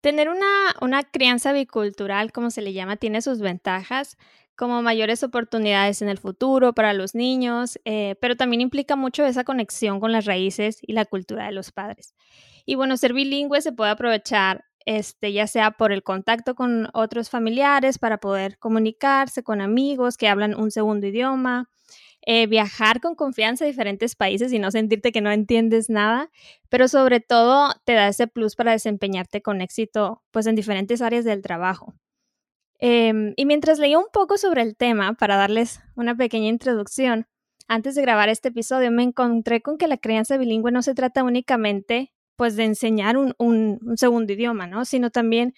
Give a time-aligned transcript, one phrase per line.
[0.00, 0.46] Tener una,
[0.80, 4.16] una crianza bicultural, como se le llama, tiene sus ventajas,
[4.56, 9.44] como mayores oportunidades en el futuro para los niños, eh, pero también implica mucho esa
[9.44, 12.14] conexión con las raíces y la cultura de los padres.
[12.66, 17.30] Y bueno, ser bilingüe se puede aprovechar este, ya sea por el contacto con otros
[17.30, 21.68] familiares para poder comunicarse con amigos que hablan un segundo idioma,
[22.22, 26.30] eh, viajar con confianza a diferentes países y no sentirte que no entiendes nada,
[26.68, 31.24] pero sobre todo te da ese plus para desempeñarte con éxito pues en diferentes áreas
[31.24, 31.94] del trabajo.
[32.78, 37.26] Em, y mientras leía un poco sobre el tema, para darles una pequeña introducción,
[37.68, 41.22] antes de grabar este episodio me encontré con que la crianza bilingüe no se trata
[41.22, 44.84] únicamente pues de enseñar un, un segundo idioma, ¿no?
[44.86, 45.54] Sino también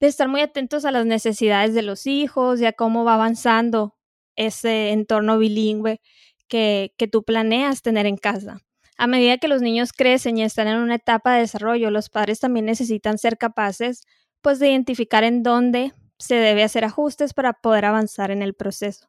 [0.00, 3.96] de estar muy atentos a las necesidades de los hijos y a cómo va avanzando
[4.36, 6.00] ese entorno bilingüe
[6.48, 8.58] que, que tú planeas tener en casa.
[8.96, 12.40] A medida que los niños crecen y están en una etapa de desarrollo, los padres
[12.40, 14.04] también necesitan ser capaces
[14.42, 19.08] pues de identificar en dónde se debe hacer ajustes para poder avanzar en el proceso.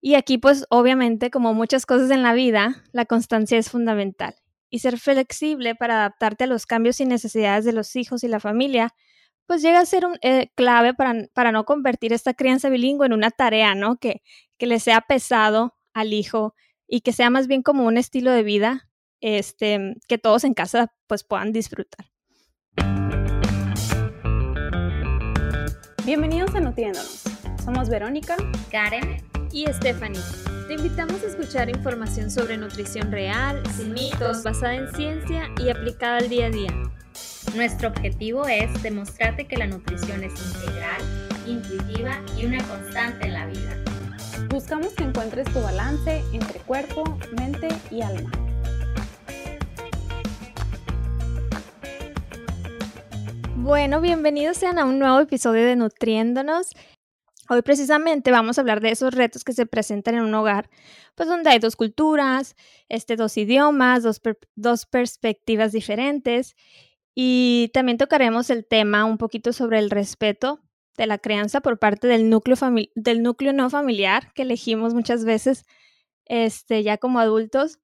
[0.00, 4.34] Y aquí pues obviamente como muchas cosas en la vida, la constancia es fundamental
[4.68, 8.40] y ser flexible para adaptarte a los cambios y necesidades de los hijos y la
[8.40, 8.94] familia
[9.46, 13.12] pues llega a ser un, eh, clave para, para, no convertir esta crianza bilingüe en
[13.12, 13.96] una tarea, ¿no?
[13.96, 14.22] Que,
[14.58, 16.54] que le sea pesado al hijo
[16.86, 20.92] y que sea más bien como un estilo de vida este, que todos en casa
[21.06, 22.06] pues puedan disfrutar.
[26.04, 27.24] Bienvenidos a Nutriéndonos.
[27.64, 28.36] Somos Verónica,
[28.70, 30.20] Karen y Stephanie.
[30.68, 36.18] Te invitamos a escuchar información sobre nutrición real, sin mitos, basada en ciencia y aplicada
[36.18, 36.95] al día a día
[37.56, 41.00] nuestro objetivo es demostrarte que la nutrición es integral,
[41.46, 43.82] intuitiva y una constante en la vida.
[44.50, 48.30] Buscamos que encuentres tu balance entre cuerpo, mente y alma.
[53.54, 56.72] Bueno, bienvenidos sean a un nuevo episodio de Nutriéndonos.
[57.48, 60.68] Hoy precisamente vamos a hablar de esos retos que se presentan en un hogar,
[61.14, 62.54] pues donde hay dos culturas,
[62.90, 64.20] este, dos idiomas, dos,
[64.56, 66.54] dos perspectivas diferentes
[67.18, 70.60] y también tocaremos el tema un poquito sobre el respeto
[70.98, 72.56] de la crianza por parte del núcleo,
[72.94, 75.64] del núcleo no familiar que elegimos muchas veces
[76.26, 77.78] este, ya como adultos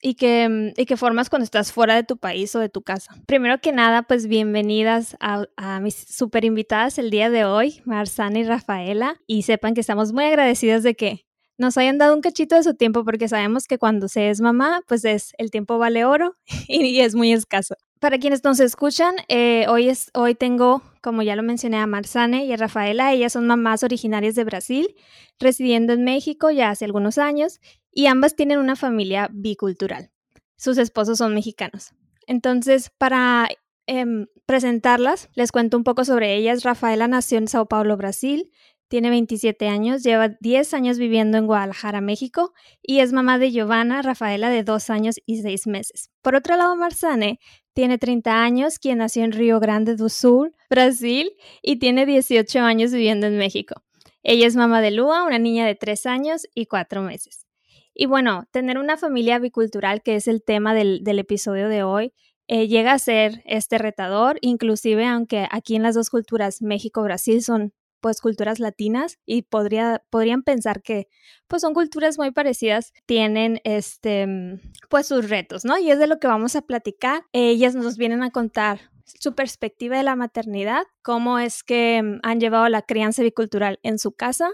[0.00, 2.82] y que, mm, y que formas cuando estás fuera de tu país o de tu
[2.82, 3.16] casa.
[3.26, 8.44] Primero que nada, pues bienvenidas a, mis super invitadas el día de hoy, Marzana y
[8.44, 11.26] Rafaela, y sepan que estamos muy agradecidas de que
[11.58, 14.82] nos hayan dado un cachito de su tiempo porque sabemos que cuando se es mamá,
[14.86, 16.36] pues es el tiempo vale oro
[16.68, 17.74] y es muy escaso.
[18.00, 22.44] Para quienes nos escuchan, eh, hoy, es, hoy tengo, como ya lo mencioné, a Marzane
[22.44, 23.12] y a Rafaela.
[23.12, 24.94] Ellas son mamás originarias de Brasil,
[25.40, 27.58] residiendo en México ya hace algunos años,
[27.90, 30.10] y ambas tienen una familia bicultural.
[30.56, 31.94] Sus esposos son mexicanos.
[32.26, 33.48] Entonces, para
[33.86, 36.64] em, presentarlas, les cuento un poco sobre ellas.
[36.64, 38.50] Rafaela nació en Sao Paulo, Brasil.
[38.88, 42.52] Tiene 27 años, lleva 10 años viviendo en Guadalajara, México,
[42.82, 46.10] y es mamá de Giovanna Rafaela de 2 años y 6 meses.
[46.22, 47.40] Por otro lado, Marzane
[47.72, 51.32] tiene 30 años, quien nació en Río Grande do Sul, Brasil,
[51.62, 53.82] y tiene 18 años viviendo en México.
[54.22, 57.46] Ella es mamá de Lua, una niña de 3 años y 4 meses.
[57.92, 62.12] Y bueno, tener una familia bicultural, que es el tema del, episodio de hoy,
[62.46, 67.72] eh, llega a ser este retador, inclusive aunque aquí en las dos culturas, México-Brasil, son
[68.06, 71.08] pues culturas latinas y podría, podrían pensar que
[71.48, 75.76] pues son culturas muy parecidas, tienen este mm, pues sus retos, ¿no?
[75.76, 77.24] Y es de lo que vamos a platicar.
[77.32, 82.38] Ellas nos vienen a contar su perspectiva de la maternidad, cómo es que mm, han
[82.38, 84.52] llevado la crianza bicultural en su casa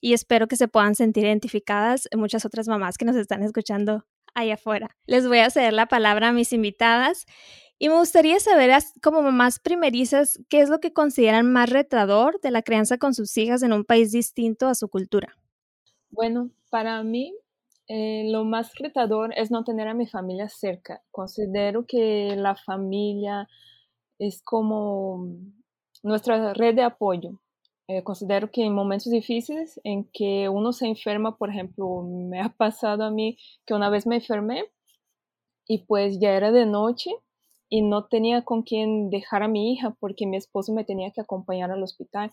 [0.00, 4.54] y espero que se puedan sentir identificadas muchas otras mamás que nos están escuchando allá
[4.54, 4.96] afuera.
[5.06, 7.26] Les voy a ceder la palabra a mis invitadas
[7.82, 8.70] y me gustaría saber,
[9.02, 13.36] como mamás primerizas, qué es lo que consideran más retador de la crianza con sus
[13.36, 15.36] hijas en un país distinto a su cultura.
[16.08, 17.34] Bueno, para mí
[17.88, 21.02] eh, lo más retador es no tener a mi familia cerca.
[21.10, 23.48] Considero que la familia
[24.20, 25.26] es como
[26.04, 27.40] nuestra red de apoyo.
[27.88, 32.50] Eh, considero que en momentos difíciles en que uno se enferma, por ejemplo, me ha
[32.50, 34.66] pasado a mí que una vez me enfermé
[35.66, 37.10] y pues ya era de noche
[37.72, 41.22] y no tenía con quién dejar a mi hija porque mi esposo me tenía que
[41.22, 42.30] acompañar al hospital.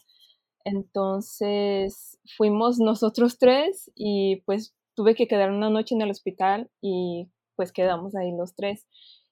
[0.65, 7.31] Entonces fuimos nosotros tres y pues tuve que quedar una noche en el hospital y
[7.55, 8.85] pues quedamos ahí los tres.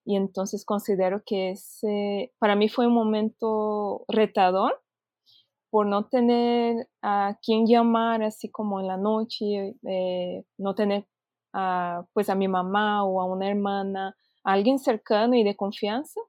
[0.05, 4.81] Y entonces considero que ese para mí fue un momento retador
[5.69, 11.05] por no tener a quién llamar así como en la noche, eh, no tener
[11.51, 14.15] a, pues a mi mamá o a una hermana
[14.47, 16.21] alguien cercano y de confianza.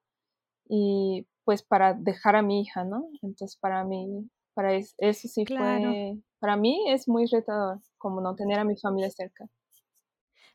[0.69, 3.09] Y pues para dejar a mi hija, ¿no?
[3.23, 8.59] Entonces para mí, para eso sí fue, para mí es muy retador, como no tener
[8.59, 9.47] a mi familia cerca.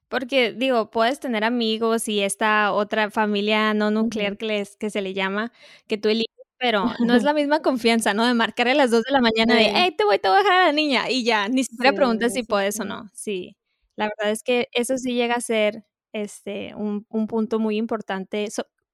[0.10, 5.14] Porque digo, puedes tener amigos y esta otra familia no nuclear que, que se le
[5.14, 5.52] llama,
[5.88, 6.28] que tú eliges,
[6.60, 8.26] pero no es la misma confianza, ¿no?
[8.28, 10.44] De marcar a las 2 de la mañana de, hey, te voy, te voy a
[10.44, 13.10] dejar a la niña y ya, ni siquiera preguntas si puedes o no.
[13.14, 13.58] Sí,
[13.96, 18.48] la verdad es que eso sí llega a ser este, un, un punto muy importante,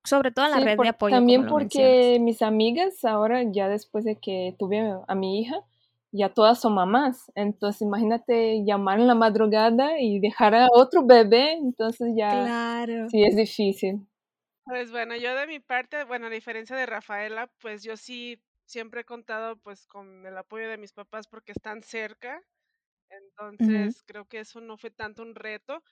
[0.04, 1.16] sobre todo en la red de apoyo.
[1.16, 5.64] También porque mis amigas ahora, ya después de que tuve a mi hija,
[6.12, 7.32] ya todas son mamás.
[7.36, 13.10] Entonces, imagínate llamar en la madrugada y dejar a otro bebé, entonces ya claro.
[13.10, 14.08] sí es difícil.
[14.66, 19.02] Pues bueno, yo de mi parte, bueno, a diferencia de Rafaela, pues yo sí siempre
[19.02, 22.42] he contado pues con el apoyo de mis papás porque están cerca.
[23.10, 25.84] Entonces, creo que eso no fue tanto un reto,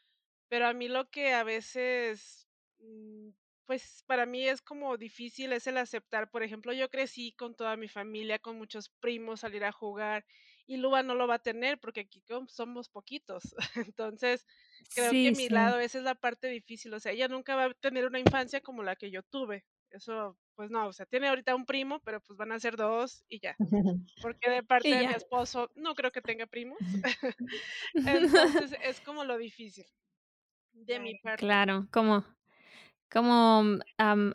[0.49, 2.47] pero a mí lo que a veces
[2.79, 3.29] mm,
[3.67, 6.31] pues para mí es como difícil es el aceptar.
[6.31, 10.25] Por ejemplo, yo crecí con toda mi familia, con muchos primos, salir a jugar
[10.65, 13.55] y Luba no lo va a tener porque aquí somos poquitos.
[13.93, 14.45] Entonces,
[14.95, 16.93] creo que mi lado, esa es la parte difícil.
[16.93, 19.65] O sea, ella nunca va a tener una infancia como la que yo tuve.
[19.89, 23.23] Eso, pues no, o sea, tiene ahorita un primo, pero pues van a ser dos
[23.29, 23.55] y ya.
[24.21, 26.77] Porque de parte de mi esposo no creo que tenga primos.
[27.93, 29.85] Entonces, es como lo difícil
[30.85, 31.45] de mi parte.
[31.45, 32.23] Claro, como
[33.11, 33.79] como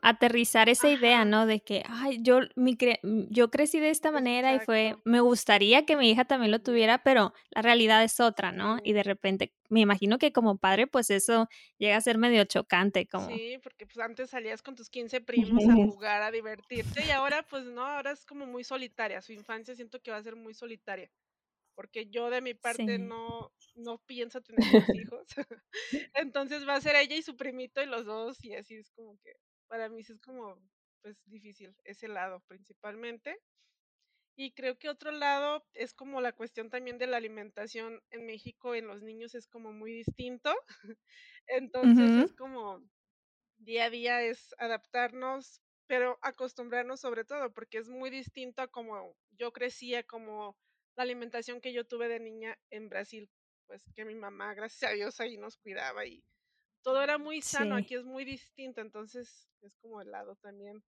[0.02, 1.46] aterrizar esa idea, ¿no?
[1.46, 5.84] De que, ay, yo, mi mm, yo crecí de esta manera y fue, me gustaría
[5.84, 8.78] que mi hija también lo tuviera, pero la realidad es otra, ¿no?
[8.82, 13.06] Y de repente, me imagino que como padre, pues eso llega a ser medio chocante,
[13.06, 13.28] como...
[13.28, 17.42] Sí, porque pues antes salías con tus 15 primos a jugar, a divertirte, y ahora
[17.48, 20.54] pues no, ahora es como muy solitaria, su infancia siento que va a ser muy
[20.54, 21.10] solitaria
[21.74, 24.64] porque yo de mi parte no, no pienso tener
[24.94, 25.26] hijos.
[26.14, 29.18] Entonces va a ser ella y su primito y los dos y así es como
[29.18, 29.32] que
[29.68, 30.58] para mí es como
[31.02, 33.38] pues difícil ese lado principalmente.
[34.34, 38.74] Y creo que otro lado es como la cuestión también de la alimentación en México
[38.74, 40.54] en los niños es como muy distinto.
[41.46, 42.82] Entonces es como
[43.58, 49.14] día a día es adaptarnos, pero acostumbrarnos sobre todo, porque es muy distinto a como
[49.32, 50.56] yo crecía, como
[50.96, 53.28] la alimentación que yo tuve de niña en Brasil,
[53.66, 56.22] pues que mi mamá, gracias a Dios, ahí nos cuidaba y
[56.82, 60.82] todo era muy sano, aquí es muy distinto, entonces es como el lado también,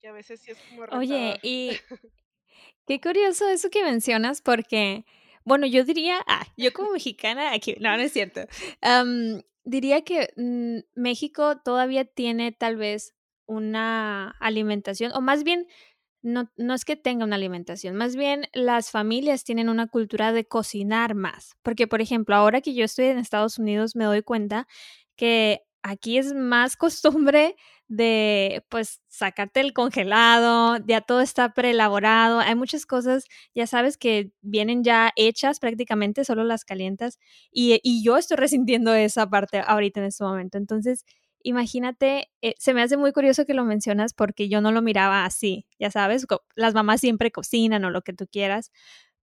[0.00, 0.82] que a veces sí es como...
[0.98, 1.70] Oye, y
[2.86, 5.04] qué curioso eso que mencionas porque,
[5.44, 8.40] bueno, yo diría, ah, yo como mexicana, aquí, no, no es cierto,
[9.64, 13.14] diría que mm, México todavía tiene tal vez
[13.46, 15.68] una alimentación, o más bien
[16.22, 20.44] no, no es que tenga una alimentación, más bien las familias tienen una cultura de
[20.46, 21.54] cocinar más.
[21.62, 24.66] Porque, por ejemplo, ahora que yo estoy en Estados Unidos, me doy cuenta
[25.16, 27.56] que aquí es más costumbre
[27.88, 33.24] de pues sacarte el congelado, ya todo está preelaborado, hay muchas cosas,
[33.54, 37.18] ya sabes que vienen ya hechas prácticamente, solo las calientas
[37.50, 40.56] y, y yo estoy resintiendo esa parte ahorita en este momento.
[40.58, 41.04] Entonces,
[41.44, 45.24] imagínate, eh, se me hace muy curioso que lo mencionas porque yo no lo miraba
[45.24, 48.70] así, ya sabes, las mamás siempre cocinan o lo que tú quieras,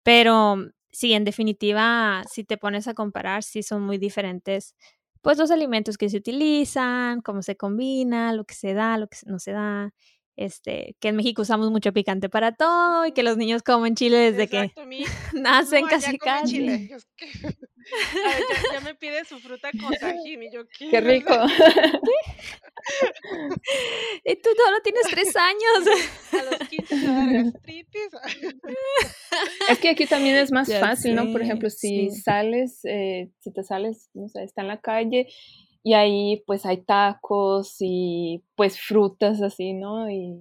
[0.03, 0.57] pero
[0.93, 4.75] sí, en definitiva, si te pones a comparar, sí son muy diferentes,
[5.23, 9.19] pues los alimentos que se utilizan, cómo se combina, lo que se da, lo que
[9.27, 9.93] no se da,
[10.37, 14.33] este, que en México usamos mucho picante para todo y que los niños comen chile
[14.33, 14.73] desde que
[15.33, 16.89] nacen casi casi.
[18.73, 21.35] ya, me pide su fruta con tajín y yo qué, rico.
[24.25, 25.89] y tú solo tienes tres años.
[26.33, 27.53] A los 15
[29.69, 31.31] Es que aquí también es más fácil, ¿no?
[31.31, 35.29] Por ejemplo, si sales, eh, si te sales, no sé, está en la calle
[35.85, 40.11] y ahí pues hay tacos y pues frutas así, ¿no?
[40.11, 40.41] Y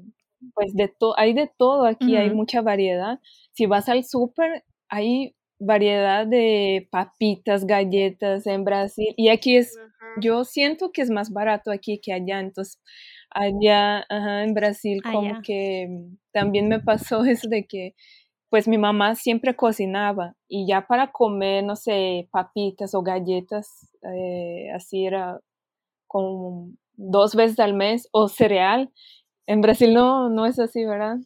[0.55, 3.19] pues de todo, hay de todo aquí, hay mucha variedad.
[3.51, 9.77] Si vas al súper, hay variedad de papitas, galletas en Brasil y aquí es,
[10.21, 12.81] yo siento que es más barato aquí que allá, entonces
[13.29, 15.89] allá en Brasil como que
[16.31, 17.95] también me pasó eso de que
[18.53, 24.69] pues mi mamá siempre cocinaba y ya para comer, no sé, papitas o galletas, eh,
[24.75, 25.39] así era
[26.07, 28.91] como dos veces al mes o cereal.
[29.47, 31.17] En Brasil no, no es así, ¿verdad?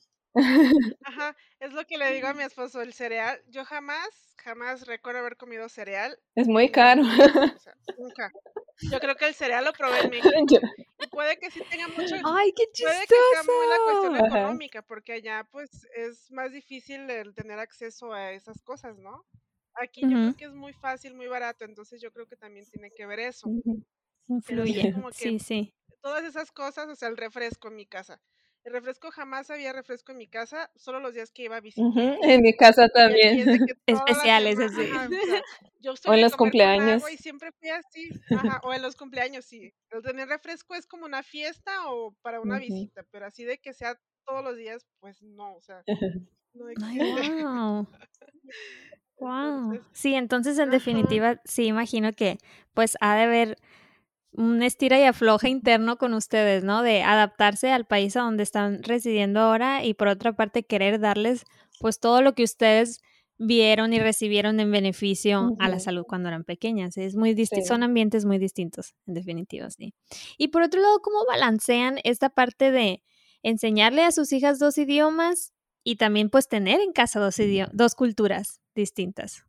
[1.03, 3.41] Ajá, es lo que le digo a mi esposo, el cereal.
[3.47, 6.17] Yo jamás, jamás recuerdo haber comido cereal.
[6.35, 7.01] Es muy caro.
[7.97, 8.31] nunca.
[8.91, 10.29] Yo creo que el cereal lo probé en México.
[10.99, 12.15] Y puede que sí tenga mucho.
[12.25, 12.95] ¡Ay, qué chistoso!
[12.95, 17.59] Puede que sea muy la cuestión económica, porque allá, pues, es más difícil el tener
[17.59, 19.25] acceso a esas cosas, ¿no?
[19.79, 22.89] Aquí yo creo que es muy fácil, muy barato, entonces yo creo que también tiene
[22.91, 23.47] que ver eso.
[24.27, 24.95] Influye.
[25.11, 25.73] Sí, sí.
[26.01, 28.19] Todas esas cosas, o sea, el refresco en mi casa.
[28.67, 32.17] El refresco jamás había refresco en mi casa, solo los días que iba a visitar.
[32.21, 33.65] En mi casa también.
[33.85, 34.91] Especiales, así.
[35.79, 37.01] yo o en los cumpleaños.
[37.09, 38.09] y siempre fui así.
[38.65, 39.73] o en los cumpleaños, sí.
[39.89, 43.71] El tener refresco es como una fiesta o para una visita, pero así de que
[43.71, 45.83] sea todos los días, pues no, o sea.
[46.53, 46.65] No
[47.59, 47.87] wow.
[49.19, 49.79] wow.
[49.93, 52.39] Sí, entonces en definitiva, sí imagino que
[52.73, 53.57] pues ha de haber
[54.31, 56.83] un estira y afloja interno con ustedes, ¿no?
[56.83, 61.45] De adaptarse al país a donde están residiendo ahora y por otra parte querer darles
[61.79, 63.01] pues todo lo que ustedes
[63.39, 66.97] vieron y recibieron en beneficio a la salud cuando eran pequeñas.
[66.97, 69.93] Es muy Son ambientes muy distintos, en definitiva, sí.
[70.37, 73.03] Y por otro lado, ¿cómo balancean esta parte de
[73.43, 75.53] enseñarle a sus hijas dos idiomas
[75.83, 77.35] y también pues tener en casa dos,
[77.73, 79.43] dos culturas distintas?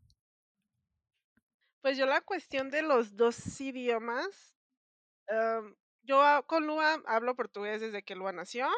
[1.80, 4.57] Pues yo la cuestión de los dos idiomas
[6.02, 8.68] yo con Lua hablo portugués desde que Lua nació,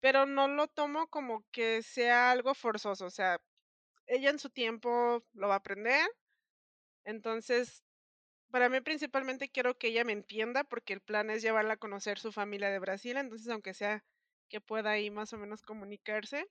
[0.00, 3.40] pero no lo tomo como que sea algo forzoso, o sea,
[4.06, 6.08] ella en su tiempo lo va a aprender.
[7.04, 7.84] Entonces,
[8.50, 12.18] para mí principalmente quiero que ella me entienda porque el plan es llevarla a conocer
[12.18, 14.04] su familia de Brasil, entonces aunque sea
[14.48, 16.48] que pueda ahí más o menos comunicarse,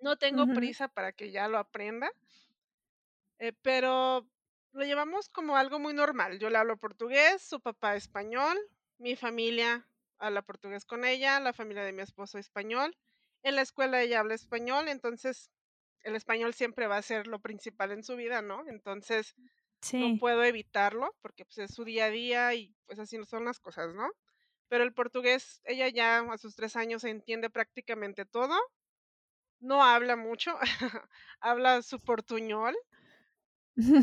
[0.00, 2.10] no tengo prisa para que ya lo aprenda,
[3.38, 4.28] eh, pero
[4.72, 6.38] lo llevamos como algo muy normal.
[6.38, 8.58] Yo le hablo portugués, su papá español,
[8.98, 12.96] mi familia habla portugués con ella, la familia de mi esposo español.
[13.42, 15.50] En la escuela ella habla español, entonces
[16.02, 18.66] el español siempre va a ser lo principal en su vida, ¿no?
[18.68, 19.36] Entonces
[19.94, 23.44] no puedo evitarlo porque pues, es su día a día y pues así no son
[23.44, 24.10] las cosas, ¿no?
[24.68, 28.56] Pero el portugués, ella ya a sus tres años entiende prácticamente todo.
[29.60, 30.56] No habla mucho,
[31.40, 32.76] habla su portuñol,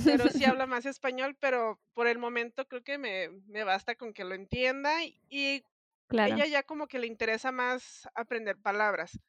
[0.03, 4.13] pero sí habla más español, pero por el momento creo que me, me basta con
[4.13, 5.63] que lo entienda y,
[6.09, 9.19] ella ya como que le interesa más aprender palabras.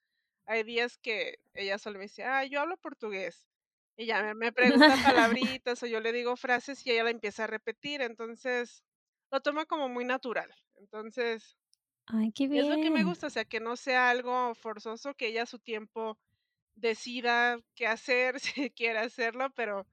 [0.44, 3.48] Hay días que ella solo me dice, ah, yo hablo portugués.
[3.96, 4.94] Y ya me, me pregunta
[5.32, 8.84] palabritas o yo le digo frases y ella la empieza a repetir, entonces
[9.30, 10.54] lo toma como muy natural.
[10.76, 11.56] Entonces,
[12.06, 12.64] Ay, qué bien.
[12.64, 15.46] es lo que me gusta, o sea, que no sea algo forzoso, que ella a
[15.46, 16.18] su tiempo
[16.74, 19.86] decida qué hacer, si quiere hacerlo, pero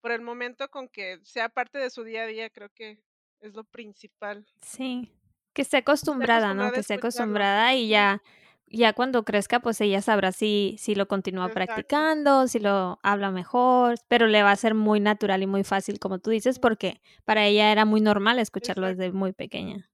[0.00, 3.02] por el momento con que sea parte de su día a día, creo que
[3.40, 4.46] es lo principal.
[4.62, 5.12] Sí,
[5.52, 6.72] que esté acostumbrada, ¿no?
[6.72, 8.22] Que esté acostumbrada y ya,
[8.66, 13.96] ya cuando crezca, pues ella sabrá si, si lo continúa practicando, si lo habla mejor,
[14.08, 17.46] pero le va a ser muy natural y muy fácil, como tú dices, porque para
[17.46, 19.90] ella era muy normal escucharlo desde muy pequeña.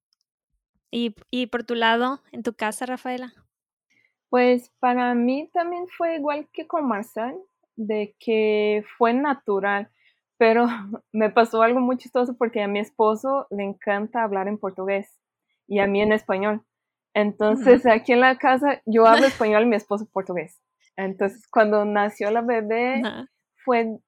[0.90, 3.34] Y, y por tu lado, en tu casa, Rafaela.
[4.28, 7.36] Pues para mí también fue igual que con Marcel,
[7.76, 9.90] de que fue natural.
[10.38, 10.66] Pero
[11.12, 15.18] me pasó algo muy chistoso porque a mi esposo le encanta hablar en portugués
[15.66, 16.62] y a mí en español.
[17.14, 20.60] Entonces, aquí en la casa yo hablo español y mi esposo portugués.
[20.96, 23.02] Entonces, cuando nació la bebé,
[23.64, 23.98] fue,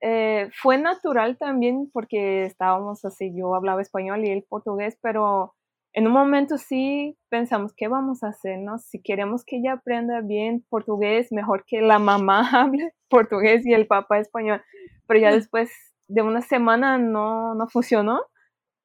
[0.00, 5.55] eh, fue natural también porque estábamos así, yo hablaba español y él portugués, pero
[5.96, 8.58] en un momento sí pensamos, ¿qué vamos a hacer?
[8.58, 8.76] No?
[8.76, 13.86] Si queremos que ella aprenda bien portugués, mejor que la mamá hable portugués y el
[13.86, 14.62] papá español.
[15.06, 15.70] Pero ya después
[16.06, 18.20] de una semana no, no funcionó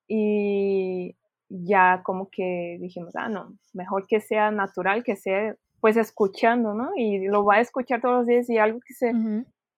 [0.07, 1.17] y
[1.49, 6.91] ya como que dijimos, ah, no, mejor que sea natural, que sea pues escuchando, ¿no?
[6.95, 9.11] Y lo va a escuchar todos los días y algo que se,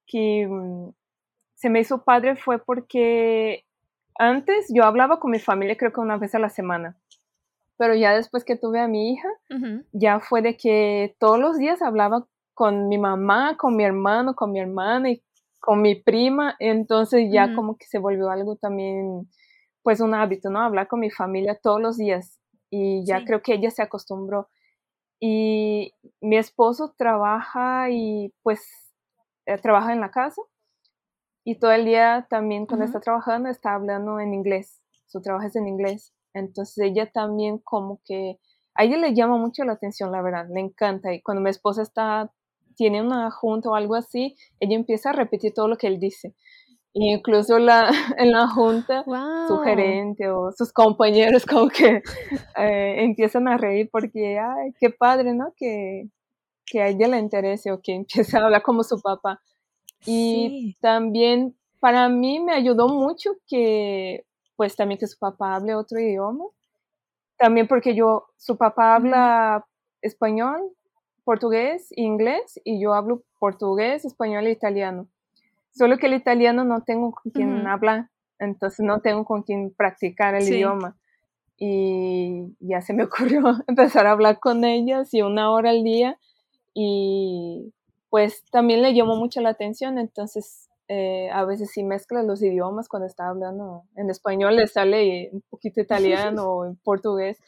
[0.05, 0.89] que, mm,
[1.55, 3.65] se me hizo padre fue porque
[4.19, 6.95] antes yo hablaba con mi familia creo que una vez a la semana
[7.77, 9.27] pero ya después que tuve a mi hija,
[9.91, 14.51] ya fue de que todos los días hablaba con mi mamá, con mi hermano, con
[14.51, 15.23] mi hermana y
[15.59, 19.29] con mi prima, entonces ya como que se volvió algo también,
[19.81, 20.61] pues un hábito, ¿no?
[20.61, 22.39] Hablar con mi familia todos los días
[22.69, 24.49] y ya creo que ella se acostumbró.
[25.19, 28.61] Y mi esposo trabaja y pues
[29.45, 30.41] eh, trabaja en la casa
[31.45, 35.55] y todo el día también cuando está trabajando está hablando en inglés, su trabajo es
[35.55, 36.13] en inglés.
[36.33, 38.39] Entonces ella también como que
[38.75, 41.13] a ella le llama mucho la atención, la verdad, le encanta.
[41.13, 42.31] Y cuando mi esposa está,
[42.75, 46.33] tiene una junta o algo así, ella empieza a repetir todo lo que él dice.
[46.93, 49.03] incluso la, en la junta,
[49.47, 52.01] su gerente o sus compañeros como que
[52.57, 55.53] eh, empiezan a reír porque, ay, qué padre, ¿no?
[55.55, 56.09] Que,
[56.65, 59.41] que a ella le interese o que empiece a hablar como su papá.
[60.05, 64.25] Y también para mí me ayudó mucho que
[64.55, 66.45] pues también que su papá hable otro idioma.
[67.37, 69.65] También porque yo, su papá habla
[70.01, 70.61] español,
[71.23, 75.07] portugués, inglés y yo hablo portugués, español e italiano.
[75.71, 80.35] Solo que el italiano no tengo con quien hablar, entonces no tengo con quien practicar
[80.35, 80.95] el idioma.
[81.57, 86.19] y ya se me ocurrió empezar a hablar con ellas y una hora al día
[86.73, 87.73] y
[88.09, 92.87] pues también le llamó mucho la atención, entonces eh, a veces sí mezcla los idiomas
[92.87, 97.39] cuando está hablando en español, le sale un poquito italiano o en portugués,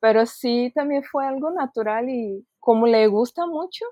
[0.00, 3.86] pero sí también fue algo natural y como le gusta mucho,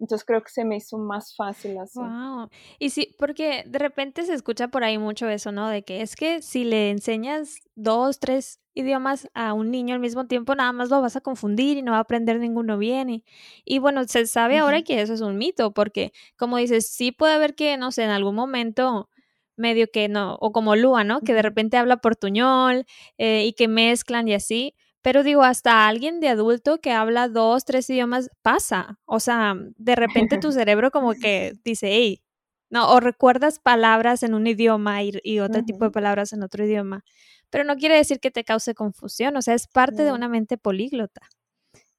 [0.00, 1.98] entonces creo que se me hizo más fácil así.
[1.98, 2.48] Wow.
[2.78, 5.68] Y sí, porque de repente se escucha por ahí mucho eso, ¿no?
[5.68, 10.26] De que es que si le enseñas dos, tres idiomas a un niño al mismo
[10.26, 13.10] tiempo, nada más lo vas a confundir y no va a aprender ninguno bien.
[13.10, 13.24] Y,
[13.64, 17.34] y bueno, se sabe ahora que eso es un mito, porque como dices, sí puede
[17.34, 19.10] haber que, no sé, en algún momento
[19.56, 21.20] medio que no, o como Lua, ¿no?
[21.20, 22.86] Que de repente habla portuñol
[23.18, 27.64] eh, y que mezclan y así, pero digo, hasta alguien de adulto que habla dos,
[27.64, 28.98] tres idiomas pasa.
[29.06, 32.22] O sea, de repente tu cerebro como que dice, hey,
[32.70, 37.04] no, o recuerdas palabras en un idioma y, otro tipo de palabras en otro idioma.
[37.50, 40.56] Pero no quiere decir que te cause confusión, o sea, es parte de una mente
[40.56, 41.22] políglota.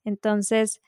[0.05, 0.79] Entonces,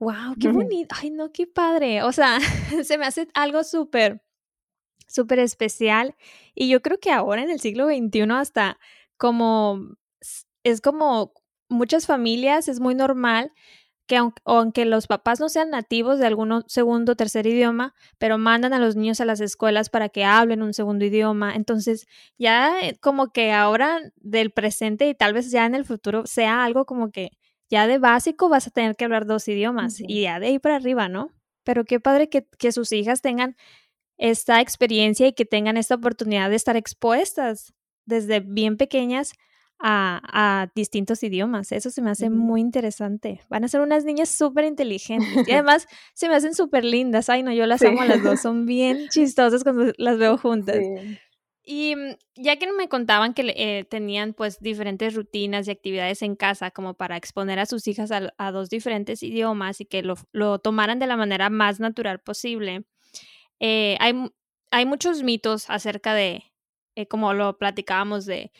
[0.00, 0.94] wow, qué bonito.
[0.98, 2.02] Ay, no, qué padre.
[2.02, 2.38] O sea,
[2.84, 4.22] se me hace algo súper,
[5.06, 6.16] súper especial.
[6.54, 8.78] Y yo creo que ahora en el siglo XXI hasta
[9.16, 9.96] como
[10.64, 11.32] es como
[11.72, 13.52] muchas familias es muy normal
[14.06, 18.72] que aunque, los papás no sean nativos de algún segundo o tercer idioma, pero mandan
[18.74, 21.54] a los niños a las escuelas para que hablen un segundo idioma.
[21.54, 26.26] Entonces, ya eh, como que ahora del presente y tal vez ya en el futuro
[26.26, 27.30] sea algo como que
[27.70, 30.76] ya de básico vas a tener que hablar dos idiomas y ya de ahí para
[30.76, 31.30] arriba, ¿no?
[31.64, 33.56] Pero qué padre que, que sus hijas tengan
[34.18, 37.72] esta experiencia y que tengan esta oportunidad de estar expuestas
[38.04, 39.32] desde bien pequeñas
[39.82, 41.72] a, distintos idiomas.
[41.72, 43.40] Eso se me hace muy interesante.
[43.48, 47.28] Van a ser unas niñas súper inteligentes y además se me hacen súper lindas.
[47.28, 48.40] Ay, no, yo las amo a las dos.
[48.40, 50.78] Son bien chistosas cuando las veo juntas.
[51.64, 56.36] Y mm, ya que me contaban que eh, tenían pues diferentes rutinas y actividades en
[56.36, 60.98] casa como para exponer a sus hijas a, dos diferentes idiomas y que lo, tomaran
[60.98, 62.84] de la manera más natural posible,
[63.60, 64.14] eh, hay,
[64.70, 66.42] hay muchos mitos acerca de,
[66.96, 68.50] eh, como lo platicábamos, de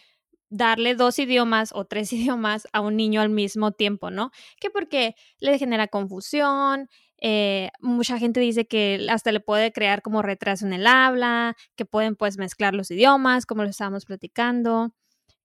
[0.53, 4.31] darle dos idiomas o tres idiomas a un niño al mismo tiempo, ¿no?
[4.61, 6.89] Que porque le genera confusión,
[7.25, 11.85] eh, mucha gente dice que hasta le puede crear como retraso en el habla, que
[11.85, 14.95] pueden pues mezclar los idiomas, como lo estábamos platicando,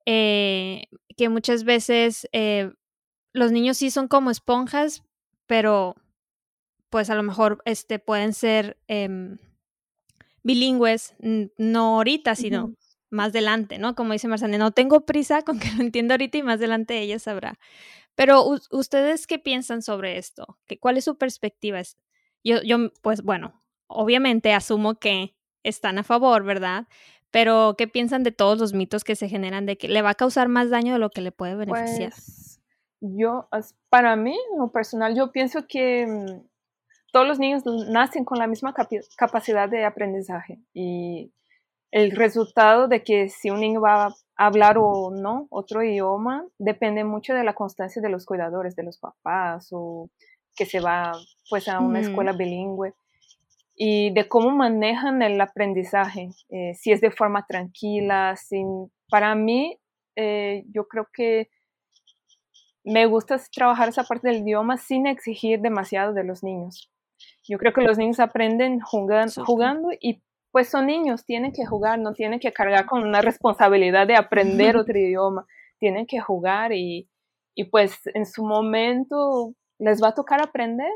[0.06, 2.72] eh, que muchas veces eh,
[3.32, 5.04] los niños sí son como esponjas,
[5.46, 5.96] pero
[6.90, 9.38] pues a lo mejor este, pueden ser em,
[10.44, 11.14] bilingües,
[11.58, 12.74] no ahorita, sino
[13.10, 13.96] más adelante, ¿no?
[13.96, 17.20] Como dice Marzane, no tengo prisa con que lo entienda ahorita y más adelante ella
[17.20, 17.58] sabrá.
[18.16, 20.58] Pero ustedes qué piensan sobre esto?
[20.80, 21.80] ¿Cuál es su perspectiva?
[22.44, 26.88] Yo, yo, pues bueno, obviamente asumo que están a favor, ¿verdad?
[27.32, 30.16] Pero ¿qué piensan de todos los mitos que se generan de que le va a
[30.16, 32.12] causar más daño de lo que le puede beneficiar?
[32.12, 32.62] Pues,
[33.00, 33.48] yo,
[33.90, 36.48] para mí, lo personal, yo pienso que mm,
[37.12, 38.74] todos los niños nacen con la misma
[39.18, 41.32] capacidad de aprendizaje y
[41.92, 47.04] el resultado de que si un niño va a hablar o no otro idioma depende
[47.04, 50.10] mucho de la constancia de los cuidadores, de los papás o
[50.56, 51.14] que se va
[51.50, 52.94] pues a una escuela bilingüe
[53.76, 59.80] y de cómo manejan el aprendizaje, eh, si es de forma tranquila, sin, para mí
[60.16, 61.50] eh, yo creo que
[62.84, 66.90] me gusta trabajar esa parte del idioma sin exigir demasiado de los niños.
[67.48, 70.24] Yo creo que los niños aprenden jugando, jugando y
[70.58, 74.76] pues son niños, tienen que jugar, no tienen que cargar con una responsabilidad de aprender
[74.76, 75.46] otro idioma,
[75.78, 77.08] tienen que jugar y,
[77.70, 80.90] pues en su momento les va a tocar aprender,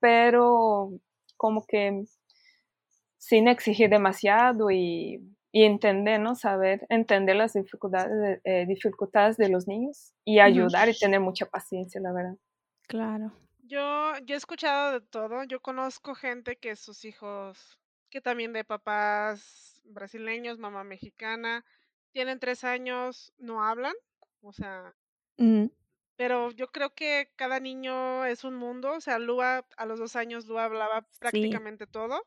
[0.00, 0.92] pero
[1.36, 2.04] como que
[3.18, 5.20] sin exigir demasiado y,
[5.52, 6.34] entender, ¿no?
[6.34, 12.00] Saber entender las dificultades, eh, dificultades de los niños y ayudar y tener mucha paciencia,
[12.00, 12.36] la verdad.
[12.88, 13.30] Claro.
[13.64, 17.78] Yo, yo he escuchado de todo, yo conozco gente que sus hijos
[18.12, 21.64] que también de papás brasileños, mamá mexicana,
[22.12, 23.94] tienen tres años, no hablan,
[24.42, 24.94] o sea,
[26.16, 30.14] pero yo creo que cada niño es un mundo, o sea, Lua a los dos
[30.14, 32.22] años, Lua hablaba prácticamente todo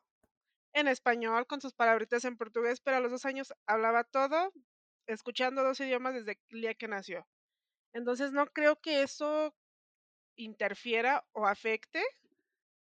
[0.73, 4.51] en español con sus palabritas en portugués, pero a los dos años hablaba todo,
[5.05, 7.27] escuchando dos idiomas desde el día que nació.
[7.93, 9.55] Entonces no creo que eso
[10.35, 12.03] interfiera o afecte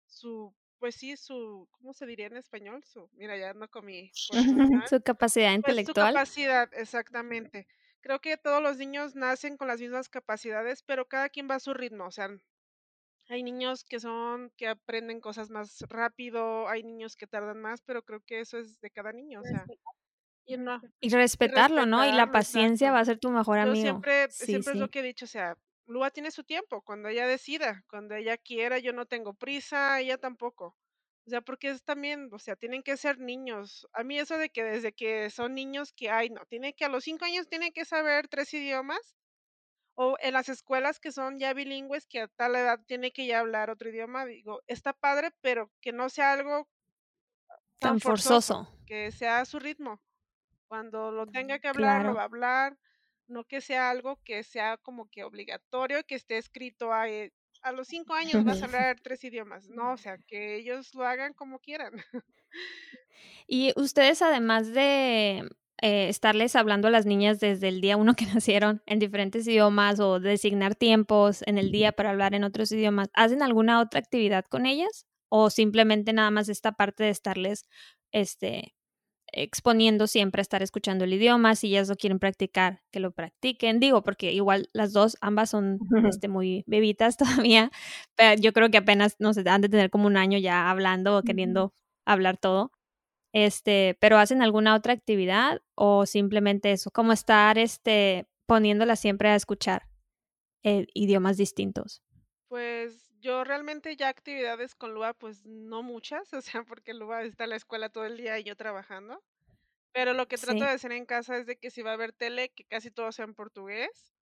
[0.07, 2.83] su pues sí, su, ¿cómo se diría en español?
[2.83, 4.11] Su, mira, ya no comí.
[4.90, 6.09] su capacidad pues intelectual.
[6.09, 7.68] su capacidad, exactamente.
[8.01, 11.61] Creo que todos los niños nacen con las mismas capacidades, pero cada quien va a
[11.61, 12.07] su ritmo.
[12.07, 12.37] O sea,
[13.29, 18.03] hay niños que son, que aprenden cosas más rápido, hay niños que tardan más, pero
[18.03, 19.38] creo que eso es de cada niño.
[19.40, 19.64] O sea,
[20.47, 22.05] Y, no, y respetarlo, ¿no?
[22.05, 23.77] Y la paciencia va a ser tu mejor amigo.
[23.77, 27.09] Yo siempre, siempre es lo que he dicho, o sea, Lua tiene su tiempo, cuando
[27.09, 30.77] ella decida, cuando ella quiera, yo no tengo prisa, ella tampoco.
[31.27, 33.87] O sea, porque es también, o sea, tienen que ser niños.
[33.92, 36.88] A mí eso de que desde que son niños que hay, no, tiene que a
[36.88, 39.16] los cinco años tiene que saber tres idiomas.
[39.95, 43.40] O en las escuelas que son ya bilingües, que a tal edad tiene que ya
[43.40, 46.66] hablar otro idioma, digo, está padre, pero que no sea algo
[47.79, 50.01] tan, forzoso, que sea a su ritmo.
[50.66, 52.79] Cuando lo tenga que hablar, lo va a hablar,
[53.28, 57.04] no que sea algo que sea como que obligatorio, que esté escrito a,
[57.62, 59.68] a los cinco años vas a hablar tres idiomas.
[59.68, 61.92] No, o sea, que ellos lo hagan como quieran.
[63.46, 65.48] Y ustedes, además de
[65.82, 70.00] eh, estarles hablando a las niñas desde el día uno que nacieron en diferentes idiomas
[70.00, 74.44] o designar tiempos en el día para hablar en otros idiomas, ¿hacen alguna otra actividad
[74.44, 75.06] con ellas?
[75.28, 77.64] ¿O simplemente nada más esta parte de estarles
[78.12, 78.74] este,
[79.33, 83.81] exponiendo siempre a estar escuchando el idioma, si ellas lo quieren practicar, que lo practiquen,
[83.81, 87.16] digo, porque igual las dos, ambas son este, muy bebitas
[87.47, 87.71] todavía,
[88.14, 91.16] pero yo creo que apenas, no sé, han de tener como un año ya hablando
[91.16, 91.73] o queriendo
[92.07, 92.73] hablar todo,
[93.33, 99.37] este, pero hacen alguna otra actividad o simplemente eso, como estar, este, poniéndola siempre a
[99.37, 99.88] escuchar
[100.62, 102.03] eh, idiomas distintos.
[102.49, 107.44] Pues yo realmente ya actividades con Lua, pues no muchas, o sea, porque Lua está
[107.44, 109.22] en la escuela todo el día y yo trabajando.
[109.92, 112.12] Pero lo que trato de hacer en casa es de que si va a ver
[112.12, 114.14] tele, que casi todo sea en portugués.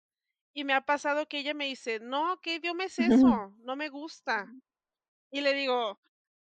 [0.53, 2.99] Y me ha pasado que ella me dice, no, ¿qué idioma es
[3.39, 3.55] eso?
[3.59, 4.53] No me gusta.
[5.31, 6.01] Y le digo,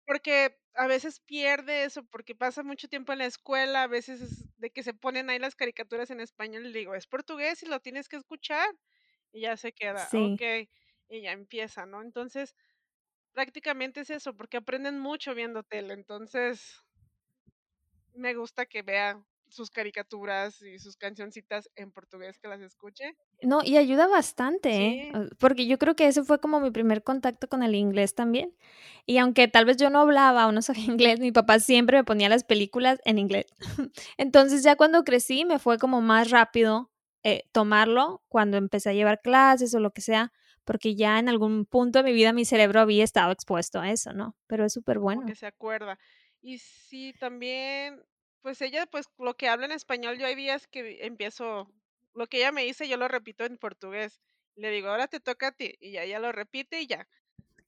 [0.05, 4.57] porque a veces pierde eso, porque pasa mucho tiempo en la escuela, a veces es
[4.57, 7.79] de que se ponen ahí las caricaturas en español, le digo, es portugués y lo
[7.79, 8.69] tienes que escuchar.
[9.33, 10.69] Y ya se queda, ok
[11.09, 12.01] y ya empieza, ¿no?
[12.01, 12.55] Entonces,
[13.33, 15.93] prácticamente es eso, porque aprenden mucho viendo tele.
[15.93, 16.83] Entonces,
[18.13, 23.15] me gusta que vea sus caricaturas y sus cancioncitas en portugués, que las escuche.
[23.41, 25.11] No, y ayuda bastante, ¿eh?
[25.39, 28.53] porque yo creo que ese fue como mi primer contacto con el inglés también.
[29.05, 32.03] Y aunque tal vez yo no hablaba o no sabía inglés, mi papá siempre me
[32.03, 33.45] ponía las películas en inglés.
[34.17, 36.91] Entonces ya cuando crecí me fue como más rápido
[37.23, 40.31] eh, tomarlo cuando empecé a llevar clases o lo que sea,
[40.67, 44.11] porque ya en algún punto de mi vida mi cerebro había estado expuesto a eso,
[44.11, 44.35] ¿no?
[44.47, 45.25] Pero es súper bueno.
[45.25, 45.97] Que se acuerda.
[46.41, 48.03] Y sí, también,
[48.41, 51.71] pues ella, pues lo que habla en español, yo hay días que empiezo,
[52.13, 54.19] lo que ella me dice, yo lo repito en portugués.
[54.55, 55.73] Le digo, ahora te toca a ti.
[55.79, 57.07] Y ya ella lo repite y ya.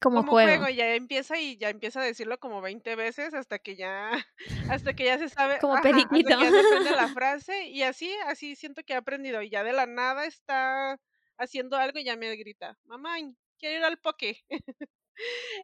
[0.01, 0.67] Como, juego.
[0.67, 4.11] ya empieza y ya empieza a decirlo como 20 veces hasta que ya,
[4.83, 5.57] hasta que ya se sabe.
[5.59, 6.33] Como periquito.
[6.33, 7.67] Hasta que ya se aprende la frase.
[7.67, 9.41] Y así, así siento que ha aprendido.
[9.41, 10.99] Y ya de la nada está
[11.39, 13.15] haciendo algo y ya me grita, mamá,
[13.57, 14.37] quiero ir al poke.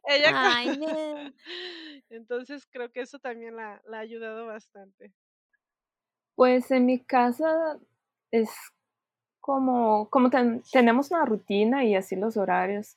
[0.04, 0.68] Ella Ay,
[2.10, 5.12] Entonces creo que eso también la, ha ayudado bastante.
[6.34, 7.78] Pues en mi casa
[8.30, 8.50] es
[9.40, 10.28] como, como
[10.72, 12.96] tenemos una rutina y así los horarios,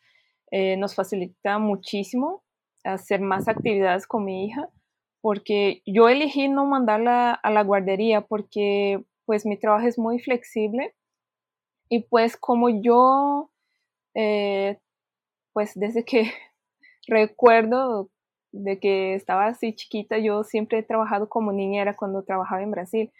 [0.52, 2.44] eh, nos facilita muchísimo
[2.84, 4.70] hacer más actividades con mi hija,
[5.22, 10.96] porque yo elegí no mandarla a la guardería porque pues mi trabajo es muy flexible
[11.90, 13.50] y pues como yo,
[14.14, 14.78] eh,
[15.54, 16.32] pues desde que
[17.08, 18.10] recuerdo
[18.52, 23.12] de que estaba así chiquita, yo siempre he trabajado como niñera cuando trabajaba en Brasil.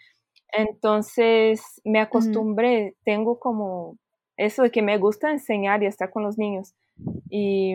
[0.52, 3.96] Entonces me acostumbré, tengo como
[4.36, 6.74] eso de que me gusta enseñar y estar con los niños.
[7.28, 7.74] Y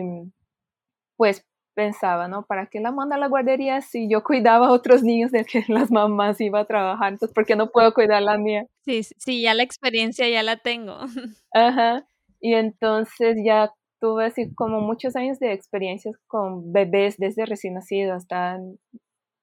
[1.16, 2.46] pues pensaba, ¿no?
[2.46, 5.62] ¿Para qué la manda a la guardería si yo cuidaba a otros niños de que
[5.68, 7.12] las mamás iban a trabajar?
[7.12, 8.66] Entonces, ¿por qué no puedo cuidar la mía?
[8.84, 10.96] Sí, sí, ya la experiencia ya la tengo.
[11.52, 12.06] Ajá.
[12.40, 18.16] Y entonces ya tuve así como muchos años de experiencias con bebés desde recién nacidos
[18.16, 18.58] hasta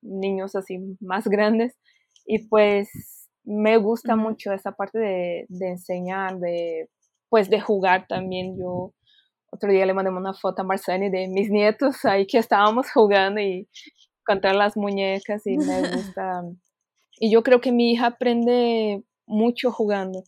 [0.01, 1.77] niños así más grandes.
[2.25, 2.89] Y pues
[3.43, 6.89] me gusta mucho esa parte de, de enseñar, de
[7.29, 8.57] pues de jugar también.
[8.57, 8.93] Yo
[9.53, 13.39] otro día le mandé una foto a Marceni de mis nietos ahí que estábamos jugando
[13.39, 13.67] y
[14.25, 16.43] contar las muñecas y me gusta.
[17.19, 20.23] y yo creo que mi hija aprende mucho jugando.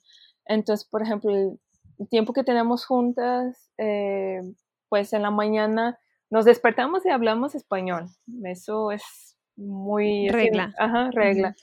[0.45, 4.41] Entonces, por ejemplo, el tiempo que tenemos juntas, eh,
[4.89, 5.97] pues en la mañana
[6.29, 8.05] nos despertamos y hablamos español.
[8.43, 10.29] Eso es muy...
[10.29, 10.73] Regla.
[10.77, 11.55] ajá, regla.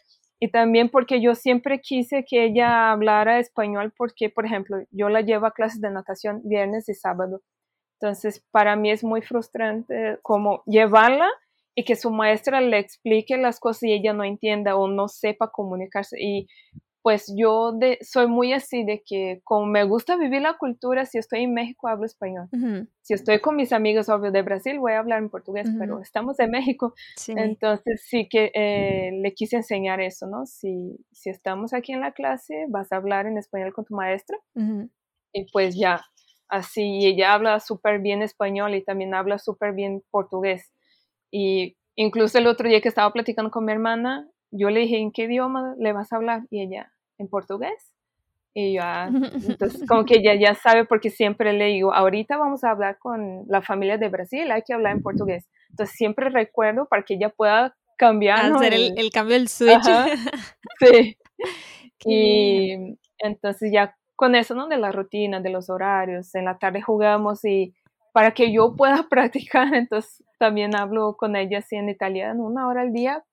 [0.43, 5.21] Y también porque yo siempre quise que ella hablara español porque, por ejemplo, yo la
[5.21, 7.43] llevo a clases de natación viernes y sábado.
[8.01, 11.29] Entonces, para mí es muy frustrante como llevarla
[11.77, 15.53] y que su maestra le explique las cosas y ella no entienda o no sepa
[15.53, 16.21] comunicarse.
[16.21, 16.49] Y
[17.03, 21.19] pues yo de, soy muy así de que como me gusta vivir la cultura, si
[21.19, 22.49] estoy en México hablo español.
[23.01, 26.39] Si estoy con mis amigos, obvio, de Brasil, voy a hablar en portugués, pero estamos
[26.39, 26.95] en México.
[27.27, 30.47] Entonces sí que eh, le quise enseñar eso, ¿no?
[30.47, 34.39] Si, si estamos aquí en la clase, vas a hablar en español con tu maestra.
[35.35, 36.03] Y pues ya,
[36.49, 40.73] así, ella habla súper bien español y también habla súper bien portugués.
[41.33, 45.13] Y incluso el otro día que estaba platicando con mi hermana, yo le dije, ¿en
[45.13, 46.43] qué idioma le vas a hablar?
[46.51, 46.92] Y ella,
[47.23, 47.93] ¿en portugués?
[48.55, 49.09] Y yo, ah",
[49.59, 53.45] entonces como que ella ya sabe porque siempre le digo, ahorita vamos a hablar con
[53.49, 55.49] la familia de Brasil, hay que hablar en portugués.
[55.71, 58.53] Entonces siempre recuerdo para que ella pueda cambiar.
[58.53, 59.83] Hacer el, cambio del switch.
[60.81, 61.17] sí.
[62.05, 64.69] y entonces ya con eso, ¿no?
[64.69, 67.75] De la rutina, de los horarios, en la tarde jugamos y
[68.13, 72.83] para que yo pueda practicar, entonces también hablo con ella así en italiano una hora
[72.83, 73.25] al día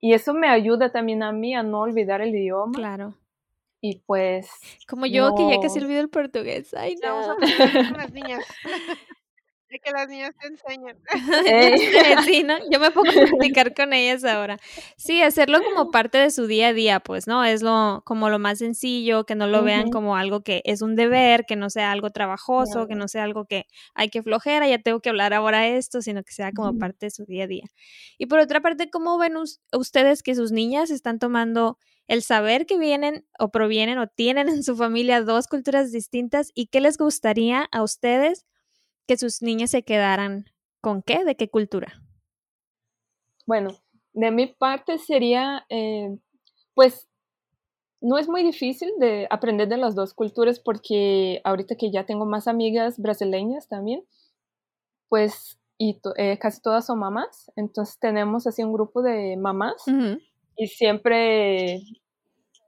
[0.00, 2.72] y eso me ayuda también a mí a no olvidar el idioma.
[2.74, 3.14] Claro.
[3.80, 4.48] Y pues.
[4.88, 6.74] Como yo que ya casi olvido el portugués.
[6.74, 7.16] Ay, no.
[7.16, 8.44] Vamos a con las niñas.
[9.68, 10.96] De que las niñas te enseñan.
[12.24, 12.54] sí, ¿no?
[12.70, 14.58] Yo me pongo a practicar con ellas ahora.
[14.96, 17.44] Sí, hacerlo como parte de su día a día, pues, ¿no?
[17.44, 20.94] Es lo, como lo más sencillo, que no lo vean como algo que es un
[20.94, 24.78] deber, que no sea algo trabajoso, que no sea algo que hay que flojera, ya
[24.78, 27.64] tengo que hablar ahora esto, sino que sea como parte de su día a día.
[28.18, 29.34] Y por otra parte, ¿cómo ven
[29.72, 31.76] ustedes que sus niñas están tomando
[32.08, 36.66] el saber que vienen o provienen o tienen en su familia dos culturas distintas y
[36.66, 38.46] qué les gustaría a ustedes
[39.06, 40.46] que sus niños se quedaran
[40.80, 42.02] con qué, de qué cultura?
[43.46, 43.76] Bueno,
[44.12, 46.16] de mi parte sería, eh,
[46.74, 47.08] pues,
[48.00, 52.26] no es muy difícil de aprender de las dos culturas porque ahorita que ya tengo
[52.26, 54.04] más amigas brasileñas también,
[55.08, 59.84] pues, y eh, casi todas son mamás, entonces tenemos así un grupo de mamás
[60.56, 61.80] y siempre,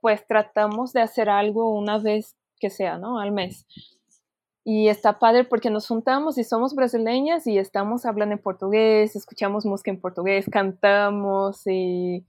[0.01, 3.19] pues, tratamos de hacer algo una vez que sea, ¿no?
[3.19, 3.65] Al mes.
[4.63, 9.65] Y está padre porque nos juntamos y somos brasileñas y estamos hablando en portugués, escuchamos
[9.65, 12.25] música en portugués, cantamos y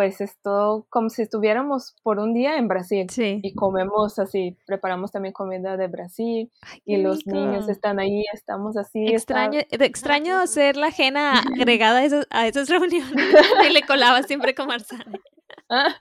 [0.00, 3.06] pues es todo como si estuviéramos por un día en Brasil.
[3.18, 6.50] Y comemos así, preparamos también comida de Brasil
[6.86, 9.08] y los niños están ahí, estamos así.
[9.08, 13.12] Extraño, extraño hacer la ajena agregada a, esas reuniones
[13.68, 15.20] y le colaba siempre con Marzana.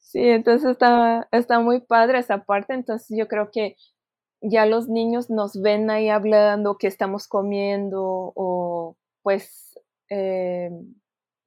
[0.00, 3.76] Sí, entonces está, está muy padre esa parte, entonces yo creo que
[4.40, 10.70] ya los niños nos ven ahí hablando que estamos comiendo o pues eh,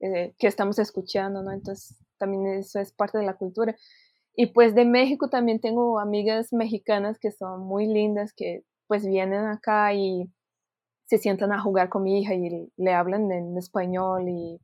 [0.02, 1.52] eh, que estamos escuchando, ¿no?
[1.52, 3.76] Entonces también eso es parte de la cultura.
[4.36, 9.46] Y pues de México también tengo amigas mexicanas que son muy lindas, que pues vienen
[9.46, 10.30] acá y
[11.06, 14.62] se sientan a jugar con mi hija y le hablan en español y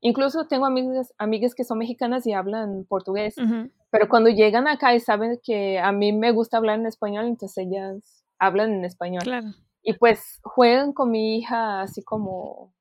[0.00, 3.34] incluso tengo amigas, amigas que son mexicanas y hablan portugués.
[3.90, 7.66] Pero cuando llegan acá y saben que a mí me gusta hablar en español, entonces
[7.66, 9.22] ellas hablan en español.
[9.82, 12.72] Y pues juegan con mi hija así como,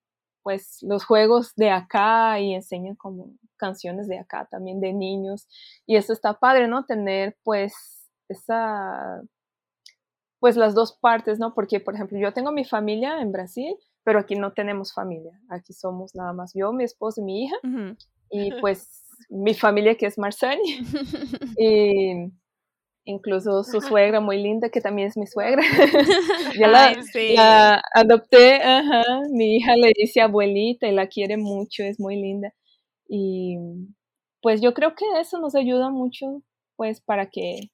[0.49, 5.47] pues los juegos de acá y enseñan como canciones de acá también de niños.
[5.85, 6.85] Y eso está padre, ¿no?
[6.85, 9.21] Tener pues esa,
[10.39, 11.53] pues las dos partes, ¿no?
[11.53, 15.39] Porque, por ejemplo, yo tengo mi familia en Brasil, pero aquí no tenemos familia.
[15.49, 17.57] Aquí somos nada más yo, mi esposo y mi hija.
[18.31, 20.17] Y pues mi familia que es
[21.59, 22.31] y
[23.09, 25.61] incluso su suegra muy linda, que también es mi suegra.
[26.59, 28.59] ya la, adopté,
[29.31, 32.53] mi hija le dice abuelita y la quiere mucho, es muy linda.
[33.07, 33.57] Y
[34.41, 36.43] pues yo creo que eso nos ayuda mucho,
[36.75, 37.71] pues para que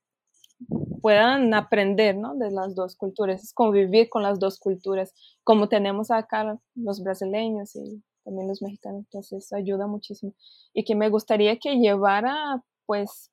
[1.01, 2.35] puedan aprender, ¿no?
[2.35, 8.01] De las dos culturas, convivir con las dos culturas, como tenemos acá los brasileños y
[8.23, 10.33] también los mexicanos, entonces ayuda muchísimo.
[10.73, 13.31] Y que me gustaría que llevara, pues,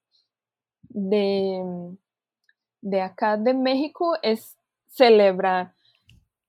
[0.95, 1.97] de,
[2.81, 4.57] de acá de México es
[4.89, 5.75] celebrar.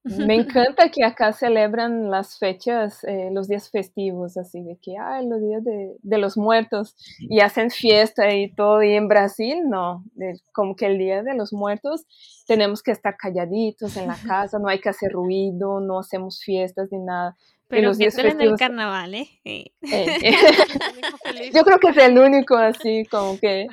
[0.27, 5.25] Me encanta que acá celebran las fechas, eh, los días festivos, así de que, ay,
[5.25, 8.83] los días de, de, los muertos y hacen fiesta y todo.
[8.83, 10.03] Y en Brasil, no,
[10.51, 12.05] como que el día de los muertos
[12.45, 16.89] tenemos que estar calladitos en la casa, no hay que hacer ruido, no hacemos fiestas
[16.91, 17.37] ni nada.
[17.67, 19.27] Pero los días en el carnaval, ¿eh?
[19.43, 20.31] eh, eh.
[21.53, 23.67] Yo creo que es el único así, como que,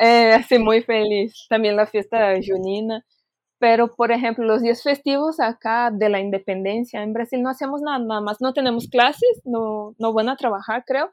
[0.00, 1.46] eh, así muy feliz.
[1.48, 3.04] También la fiesta junina.
[3.58, 7.98] Pero, por ejemplo, los días festivos acá de la independencia en Brasil no hacemos nada,
[7.98, 8.40] nada más.
[8.40, 11.10] No tenemos clases, no, no van a trabajar, creo,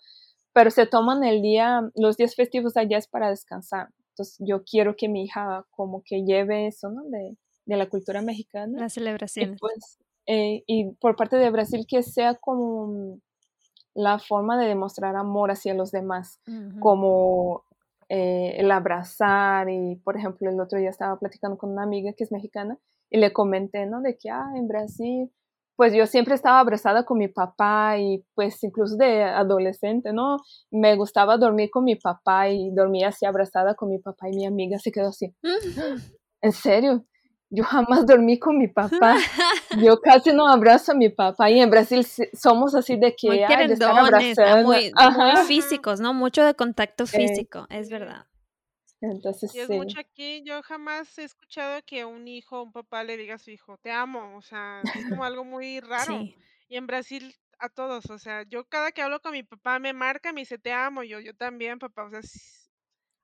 [0.51, 3.89] pero se toman el día, los días festivos allá es para descansar.
[4.09, 7.03] Entonces, yo quiero que mi hija como que lleve eso, ¿no?
[7.05, 8.77] De, de la cultura mexicana.
[8.77, 9.57] Las celebraciones.
[9.59, 13.19] pues, eh, y por parte de Brasil que sea como
[13.95, 16.39] la forma de demostrar amor hacia los demás,
[16.79, 17.63] como
[18.09, 22.23] eh, el abrazar y, por ejemplo, el otro día estaba platicando con una amiga que
[22.23, 22.77] es mexicana
[23.09, 24.01] y le comenté, ¿no?
[24.01, 25.31] De que, ah, en Brasil,
[25.75, 30.37] pues yo siempre estaba abrazada con mi papá y pues incluso de adolescente, ¿no?
[30.71, 34.45] Me gustaba dormir con mi papá y dormía así abrazada con mi papá y mi
[34.45, 35.33] amiga se quedó así.
[36.41, 37.05] ¿En serio?
[37.55, 39.15] Yo jamás dormí con mi papá.
[39.77, 41.51] Yo casi no abrazo a mi papá.
[41.51, 44.91] Y en Brasil somos así de que muy, ay, de estar muy,
[45.45, 46.15] físicos, ¿no?
[46.15, 48.25] Mucho de contacto físico, es verdad.
[49.01, 53.17] Entonces, y es mucho aquí, yo jamás he escuchado que un hijo, un papá le
[53.17, 56.21] diga a su hijo, te amo, o sea, es como algo muy raro.
[56.69, 59.93] Y en Brasil a todos, o sea, yo cada que hablo con mi papá me
[59.93, 62.21] marca, me dice, te amo, yo, yo también, papá, o sea,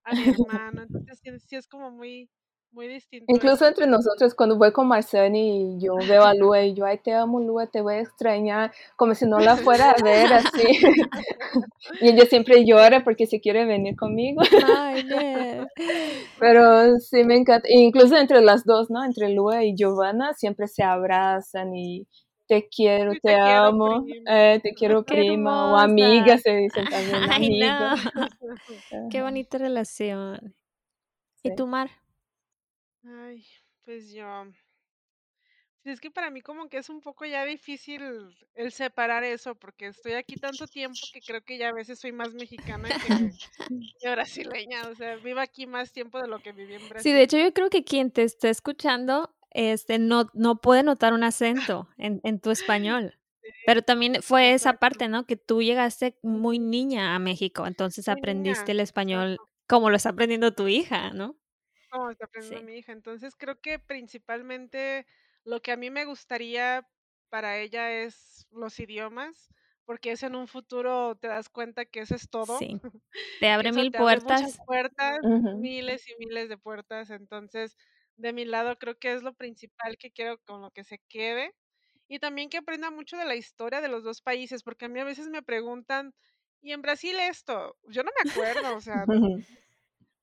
[0.04, 0.24] a mi
[0.74, 2.30] hermano, entonces sí, es como muy,
[2.72, 3.26] muy distinto.
[3.28, 7.00] Incluso entre nosotros, cuando voy con Marceni y yo veo a Lua y yo, ay,
[7.00, 10.68] te amo, Lua, te voy a extrañar, como si no la fuera a ver así.
[12.02, 14.42] y ella siempre llora porque se quiere venir conmigo.
[14.68, 15.04] Ay,
[16.40, 17.68] Pero sí me encanta.
[17.72, 19.04] incluso entre las dos, ¿no?
[19.04, 22.08] Entre Lua y Giovanna siempre se abrazan y
[22.50, 27.30] te quiero, te, amo, eh, te quiero prima o amiga, se dicen también.
[27.30, 29.10] Ay, no.
[29.12, 30.56] Qué bonita relación.
[31.44, 31.90] ¿Y tu Mar?
[33.04, 33.46] Ay,
[33.86, 34.46] pues yo.
[35.82, 38.02] Pues es que para mí como que es un poco ya difícil
[38.54, 42.12] el separar eso, porque estoy aquí tanto tiempo que creo que ya a veces soy
[42.12, 44.90] más mexicana que, brasileña.
[44.90, 47.12] O sea, vivo aquí más tiempo de lo que viví en Brasil.
[47.12, 51.14] Sí, de hecho yo creo que quien te está escuchando este, no, no puede notar
[51.14, 53.16] un acento en, en tu español.
[53.66, 55.26] Pero también fue esa parte, ¿no?
[55.26, 60.54] Que tú llegaste muy niña a México, entonces aprendiste el español como lo está aprendiendo
[60.54, 61.36] tu hija, ¿no?
[61.90, 62.92] Como está aprendiendo mi hija.
[62.92, 65.06] Entonces creo que principalmente
[65.44, 66.88] lo que a mí me gustaría
[67.30, 69.50] para ella es los idiomas,
[69.86, 72.60] porque es en un futuro te das cuenta que eso es todo.
[72.60, 72.80] Sí.
[73.40, 74.60] Te abre mil puertas.
[74.66, 75.20] puertas,
[75.60, 77.10] miles y miles de puertas.
[77.10, 77.78] Entonces,
[78.18, 81.54] de mi lado creo que es lo principal que quiero con lo que se quede.
[82.08, 85.00] Y también que aprenda mucho de la historia de los dos países, porque a mí
[85.00, 86.14] a veces me preguntan,
[86.62, 87.78] ¿y en Brasil esto?
[87.88, 89.06] Yo no me acuerdo, o sea,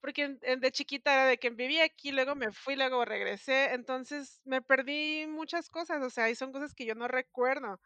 [0.07, 4.63] porque de chiquita era de que viví aquí, luego me fui, luego regresé, entonces me
[4.63, 7.81] perdí muchas cosas, o sea, y son cosas que yo no recuerdo.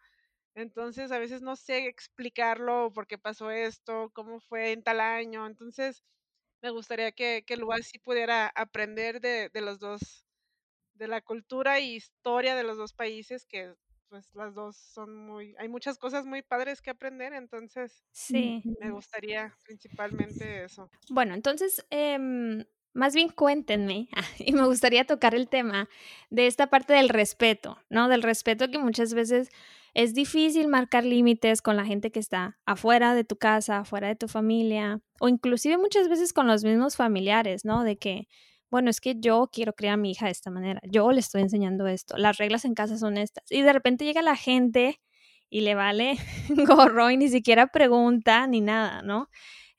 [0.55, 5.47] Entonces a veces no sé explicarlo, por qué pasó esto, cómo fue en tal año,
[5.47, 6.03] entonces
[6.61, 10.25] me gustaría que, que lugar sí pudiera aprender de, de los dos,
[10.95, 13.75] de la cultura y historia de los dos países, que
[14.11, 18.61] pues las dos son muy, hay muchas cosas muy padres que aprender, entonces sí.
[18.81, 20.91] me gustaría principalmente eso.
[21.09, 25.87] Bueno, entonces, em, más bien cuéntenme, y me gustaría tocar el tema
[26.29, 28.09] de esta parte del respeto, ¿no?
[28.09, 29.49] Del respeto que muchas veces
[29.93, 34.17] es difícil marcar límites con la gente que está afuera de tu casa, afuera de
[34.17, 37.85] tu familia, o inclusive muchas veces con los mismos familiares, ¿no?
[37.85, 38.27] De que,
[38.71, 41.41] bueno, es que yo quiero criar a mi hija de esta manera, yo le estoy
[41.41, 44.99] enseñando esto, las reglas en casa son estas, y de repente llega la gente
[45.49, 46.15] y le vale
[46.67, 49.29] gorro y ni siquiera pregunta ni nada, ¿no?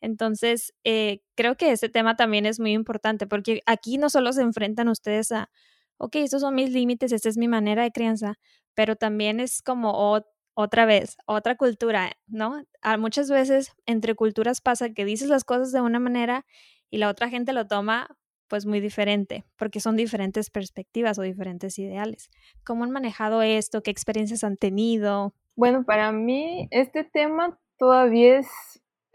[0.01, 4.43] Entonces, eh, creo que ese tema también es muy importante porque aquí no solo se
[4.43, 5.51] enfrentan ustedes a,
[5.99, 8.35] ok, estos son mis límites, esta es mi manera de crianza,
[8.75, 10.21] pero también es como
[10.55, 12.65] otra vez, otra cultura, ¿no?
[12.83, 16.45] A muchas veces entre culturas pasa que dices las cosas de una manera
[16.91, 18.09] y la otra gente lo toma
[18.53, 22.29] pues muy diferente, porque son diferentes perspectivas o diferentes ideales.
[22.67, 23.83] ¿Cómo han manejado esto?
[23.83, 25.33] ¿Qué experiencias han tenido?
[25.57, 28.49] Bueno, para mí este tema todavía es,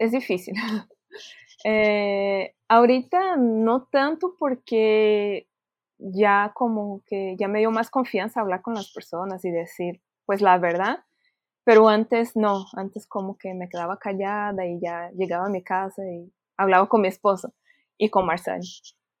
[0.00, 0.56] es difícil.
[1.64, 5.46] eh, ahorita no tanto porque
[5.98, 10.42] ya como que ya me dio más confianza hablar con las personas y decir pues
[10.42, 11.04] la verdad,
[11.62, 16.02] pero antes no, antes como que me quedaba callada y ya llegaba a mi casa
[16.04, 17.54] y hablaba con mi esposo
[17.96, 18.62] y con Marcel.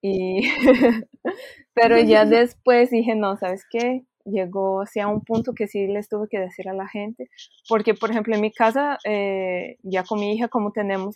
[0.02, 0.42] Y
[1.74, 4.04] pero ya después dije, no, ¿sabes qué?
[4.24, 7.30] Llegó hacia un punto que sí les tuve que decir a la gente,
[7.68, 11.14] porque por ejemplo en mi casa, eh, ya con mi hija, como tenemos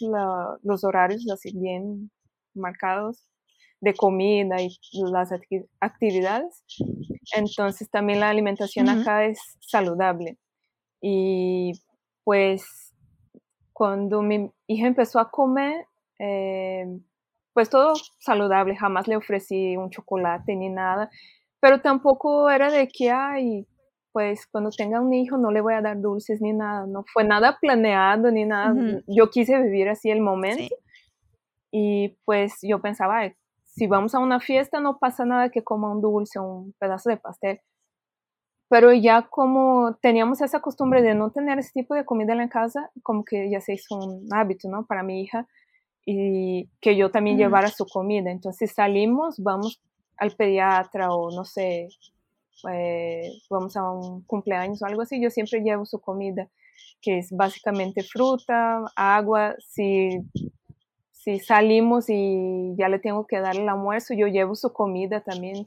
[0.62, 2.11] los horarios así bien
[2.55, 3.27] marcados,
[3.81, 4.71] de comida y
[5.12, 5.31] las
[5.81, 6.64] actividades.
[7.37, 10.38] Entonces también la alimentación acá es saludable.
[11.01, 11.73] Y
[12.25, 12.92] pues
[13.73, 15.87] cuando mi hija empezó a comer,
[16.21, 16.87] eh,
[17.55, 21.11] pues todo saludable, jamás le ofrecí un chocolate ni nada,
[21.61, 23.67] pero tampoco era de que, ay,
[24.13, 27.25] pues cuando tenga un hijo no le voy a dar dulces ni nada, no fue
[27.25, 28.75] nada planeado ni nada,
[29.07, 30.75] yo quise vivir así el momento.
[31.73, 33.23] Y pues yo pensaba,
[33.65, 37.11] si vamos a una fiesta no pasa nada que coma un dulce o un pedazo
[37.11, 37.61] de pastel.
[38.69, 42.48] pero ya como teníamos esa costumbre de no tener ese tipo de comida en la
[42.48, 44.87] casa, como que ya se hizo un hábito, ¿no?
[44.87, 45.46] Para mi hija
[46.05, 48.31] y que yo también llevara su comida.
[48.31, 49.81] Entonces salimos, vamos
[50.17, 51.88] al pediatra o no sé,
[52.71, 56.48] eh, vamos a un cumpleaños o algo así, yo siempre llevo su comida,
[57.00, 60.21] que es básicamente fruta, agua, si,
[61.11, 65.67] si salimos y ya le tengo que dar el almuerzo, yo llevo su comida también.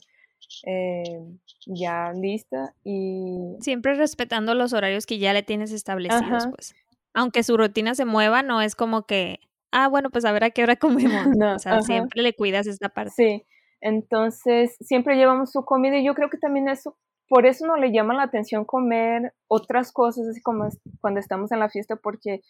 [0.67, 1.21] Eh,
[1.65, 6.75] ya lista y siempre respetando los horarios que ya le tienes establecidos pues
[7.13, 9.39] aunque su rutina se mueva no es como que
[9.75, 12.89] ah bueno pues a ver a qué hora comemos o sea siempre le cuidas esta
[12.89, 13.45] parte sí
[13.85, 16.97] entonces, siempre llevamos su comida y yo creo que también eso,
[17.29, 20.67] por eso no le llama la atención comer otras cosas, así como
[21.01, 22.41] cuando estamos en la fiesta, porque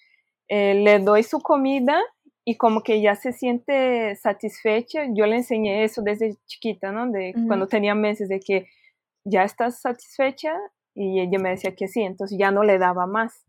[0.48, 2.02] eh, le doy su comida
[2.46, 5.08] y como que ya se siente satisfecha.
[5.14, 7.12] Yo le enseñé eso desde chiquita, ¿no?
[7.12, 8.68] De cuando tenía meses, de que
[9.26, 10.56] ya estás satisfecha
[10.94, 13.44] y ella me decía que sí, entonces ya no le daba más.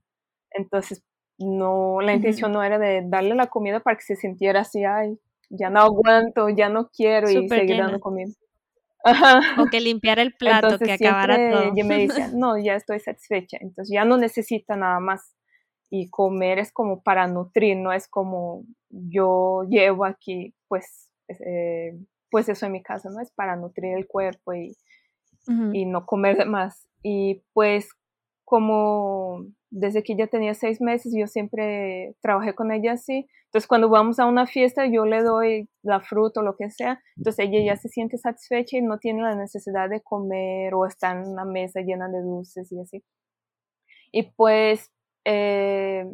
[0.51, 1.05] Entonces,
[1.39, 5.19] no, la intención no era de darle la comida para que se sintiera así, ay,
[5.51, 8.33] ya no aguanto, ya no quiero y seguir dando comida.
[9.59, 11.73] O que limpiar el plato, que acabara todo.
[11.73, 15.35] Ella me dice, no, ya estoy satisfecha, entonces ya no necesita nada más.
[15.89, 21.97] Y comer es como para nutrir, no es como yo llevo aquí, pues, eh,
[22.29, 23.21] pues eso en mi casa, ¿no?
[23.21, 24.77] Es para nutrir el cuerpo y,
[25.73, 26.89] y no comer más.
[27.05, 27.89] Y pues
[28.45, 33.27] como desde que ella tenía seis meses, yo siempre trabajé con ella así.
[33.47, 37.01] Entonces, cuando vamos a una fiesta, yo le doy la fruta o lo que sea.
[37.17, 41.17] Entonces, ella ya se siente satisfecha y no tiene la necesidad de comer o estar
[41.17, 43.05] en una mesa llena de dulces y así.
[44.13, 44.93] Y pues,
[45.25, 46.07] eh,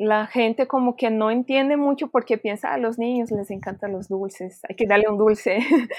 [0.00, 4.08] la gente como que no entiende mucho porque piensa, a los niños les encantan los
[4.08, 5.58] dulces, hay que darle un dulce.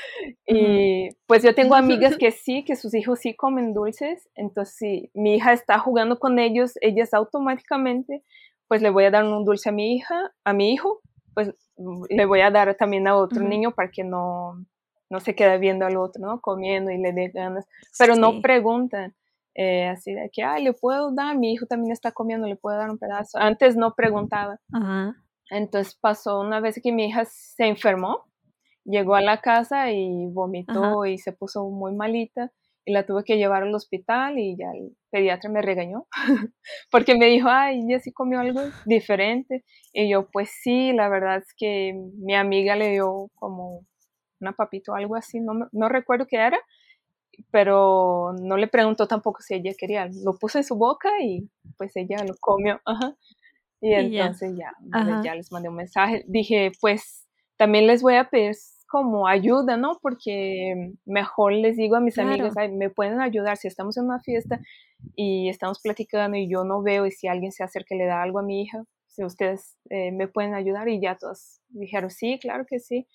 [0.47, 5.12] y pues yo tengo amigas que sí, que sus hijos sí comen dulces, entonces si
[5.14, 8.24] mi hija está jugando con ellos, ellas automáticamente,
[8.68, 11.02] pues le voy a dar un dulce a mi hija, a mi hijo,
[11.36, 11.54] pues
[12.10, 14.66] le voy a dar también a otro niño para que no,
[15.12, 16.41] no se quede viendo al otro, ¿no?
[16.41, 17.68] Comiendo y le dé ganas,
[17.99, 19.14] pero no preguntan.
[19.56, 22.78] Eh, así de que, ay, le puedo dar, mi hijo también está comiendo, le puedo
[22.78, 23.38] dar un pedazo.
[23.38, 24.60] Antes no preguntaba.
[25.49, 28.26] Entonces pasó una vez que mi hija se enfermó,
[28.86, 32.52] llegó a la casa y vomitó y se puso muy malita
[32.86, 36.08] y la tuve que llevar al hospital y ya el pediatra me regañó
[36.91, 39.66] porque me dijo, ay, ella sí comió algo diferente.
[39.93, 43.86] Y yo, pues sí, la verdad es que mi amiga le dio como
[44.39, 46.58] una papita o algo así, no, no recuerdo qué era,
[47.52, 50.10] pero no le preguntó tampoco si ella quería.
[50.24, 52.80] Lo puso en su boca y pues ella lo comió.
[53.82, 54.72] Y, entonces ya,
[55.24, 56.24] ya, les mandé un mensaje.
[56.28, 57.28] Dije, pues
[57.58, 58.56] también les voy a pedir
[58.88, 59.98] como ayuda, ¿no?
[60.02, 64.60] Porque mejor les digo a mis amigas, me pueden ayudar si estamos en una fiesta
[65.16, 68.22] y estamos platicando y yo no veo y si alguien se acerca y le da
[68.22, 72.38] algo a mi hija, si ustedes eh, me pueden ayudar y ya todos dijeron, sí,
[72.40, 73.08] claro que sí.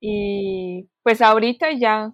[0.00, 2.10] Y pues ahorita ya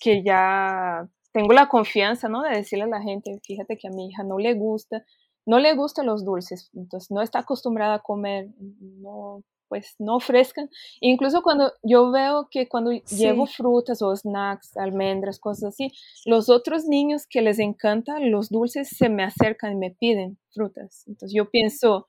[0.00, 2.42] que ya tengo la confianza, ¿no?
[2.42, 5.04] De decirle a la gente, fíjate que a mi hija no le gusta,
[5.44, 8.48] no le gustan los dulces, entonces no está acostumbrada a comer,
[8.80, 10.68] no, pues no ofrezcan.
[11.00, 15.90] Incluso cuando yo veo que cuando llevo frutas o snacks, almendras, cosas así,
[16.24, 21.04] los otros niños que les encantan los dulces se me acercan y me piden frutas.
[21.06, 22.06] Entonces yo pienso,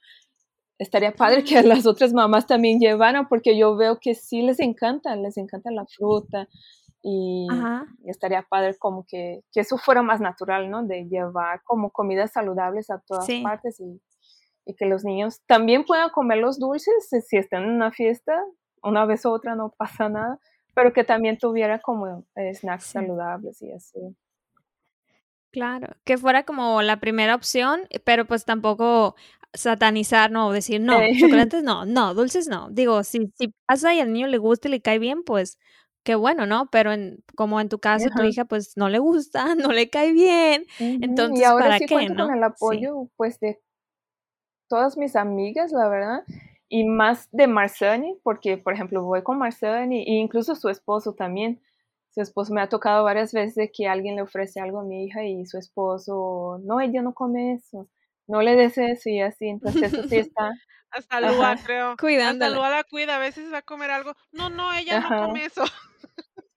[0.78, 5.16] estaría padre que las otras mamás también llevaran porque yo veo que sí les encanta,
[5.16, 6.48] les encanta la fruta,
[7.02, 7.48] y,
[8.06, 10.84] estaría padre como que, que, eso fuera más natural, ¿no?
[10.84, 14.02] De llevar como comidas saludables a todas partes y,
[14.66, 18.44] y, que los niños también puedan comer los dulces si están en una fiesta,
[18.82, 20.40] una vez u otra no pasa nada,
[20.74, 24.00] pero que también tuviera como eh, snacks saludables y así.
[25.52, 29.16] Claro, que fuera como la primera opción, pero pues tampoco
[29.54, 32.70] satanizar, no, decir, no, chocolates no, no, dulces no.
[32.70, 35.58] Digo, si, si pasa y al niño le gusta y le cae bien, pues
[36.08, 36.70] qué bueno, ¿no?
[36.72, 40.14] Pero en, como en tu caso, tu hija pues no le gusta, no le cae
[40.14, 43.60] bien, entonces, y ahora ¿para sí qué, cuento con el apoyo, pues, de
[44.70, 46.24] todas mis amigas, la verdad,
[46.70, 51.62] y más de Marzani, porque, por ejemplo, voy con Marzani e incluso su esposo también.
[52.10, 55.06] Su esposo me ha tocado varias veces de que alguien le ofrece algo a mi
[55.06, 57.90] hija y su esposo, no, ella no come eso,
[58.28, 60.54] no le des eso y así, entonces eso sí está
[60.92, 61.96] hasta Lua, creo.
[61.98, 62.48] Cuidándola.
[62.48, 64.16] Hasta Lua la cuida, a veces va a comer algo.
[64.32, 65.64] No, no, ella no come eso.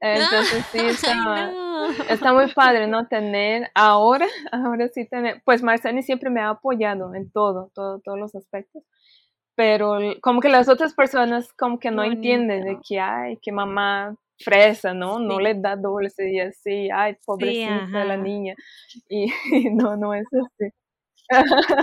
[0.01, 1.53] Entonces sí, está,
[2.09, 3.07] está, muy padre, ¿no?
[3.07, 8.19] Tener ahora, ahora sí tener, pues Marceni siempre me ha apoyado en todo, todo, todos
[8.19, 8.83] los aspectos,
[9.55, 14.17] pero como que las otras personas como que no entienden de que, ay, que mamá
[14.39, 15.19] fresa, ¿no?
[15.19, 18.55] No le da dulce y así, ay, pobrecita la niña.
[19.09, 19.31] Y,
[19.71, 20.73] no, no es así.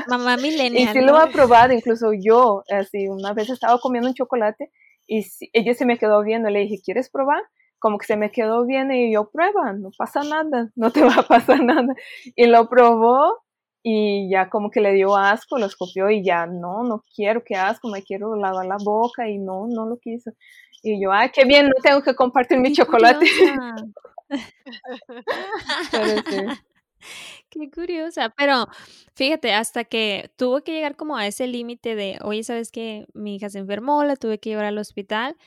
[0.08, 0.76] Mamá milenial.
[0.76, 4.72] Y sí lo ha probado, incluso yo, así, una vez estaba comiendo un chocolate
[5.06, 7.44] y ella se me quedó viendo, le dije, ¿quieres probar?
[7.80, 11.16] Como que se me quedó bien y yo, prueba, no pasa nada, no te va
[11.16, 11.94] a pasar nada.
[12.36, 13.44] Y lo probó
[13.84, 17.56] y ya como que le dio asco, lo escopió y ya, no, no quiero, qué
[17.56, 20.32] asco, me quiero lavar la boca y no, no lo quiso.
[20.84, 23.26] Y yo, ay, qué bien, no tengo que compartir mi chocolate.
[27.50, 28.68] Qué curiosa, pero
[29.16, 33.06] fíjate, hasta que tuvo que llegar como a ese límite de, oye, ¿sabes qué?
[33.14, 35.38] Mi hija se enfermó, la tuve que llevar al hospital,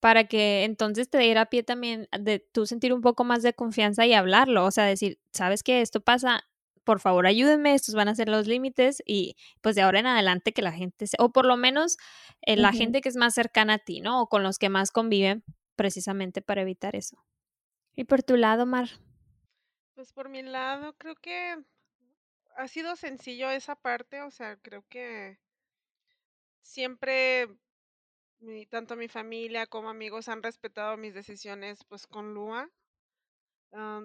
[0.00, 4.06] para que entonces te diera pie también de tú sentir un poco más de confianza
[4.06, 5.82] y hablarlo, o sea, decir, ¿sabes qué?
[5.82, 6.42] Esto pasa,
[6.84, 10.52] por favor ayúdenme, estos van a ser los límites y pues de ahora en adelante
[10.52, 11.98] que la gente, o por lo menos
[12.42, 14.22] eh, la gente que es más cercana a ti, ¿no?
[14.22, 15.44] O con los que más conviven
[15.76, 17.22] precisamente para evitar eso.
[17.94, 18.88] Y por tu lado, Mar.
[19.94, 21.56] Pues por mi lado, creo que
[22.56, 25.38] ha sido sencillo esa parte, o sea, creo que
[26.62, 27.48] siempre
[28.70, 32.70] tanto mi familia como amigos han respetado mis decisiones pues con Lua.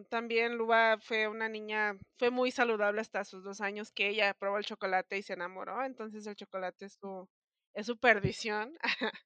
[0.09, 4.57] también Lua fue una niña, fue muy saludable hasta sus dos años que ella probó
[4.57, 7.27] el chocolate y se enamoró, entonces el chocolate es su,
[7.73, 8.77] es su perdición.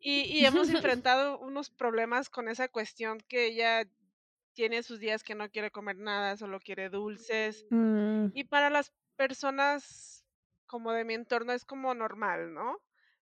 [0.00, 3.86] y, y hemos enfrentado unos problemas con esa cuestión que ella
[4.54, 7.66] tiene sus días que no quiere comer nada, solo quiere dulces.
[7.70, 8.26] Mm.
[8.34, 10.24] Y para las personas
[10.66, 12.78] como de mi entorno es como normal, ¿no?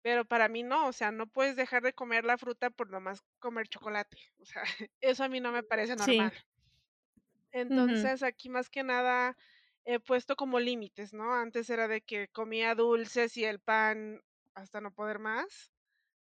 [0.02, 3.24] Pero para mí no, o sea, no puedes dejar de comer la fruta por nomás
[3.40, 4.18] comer chocolate.
[4.40, 4.64] O sea,
[5.02, 6.34] eso a mí no me parece normal.
[7.52, 9.36] Entonces, aquí más que nada
[9.86, 11.34] he puesto como límites, ¿no?
[11.34, 14.22] Antes era de que comía dulces y el pan
[14.54, 15.72] hasta no poder más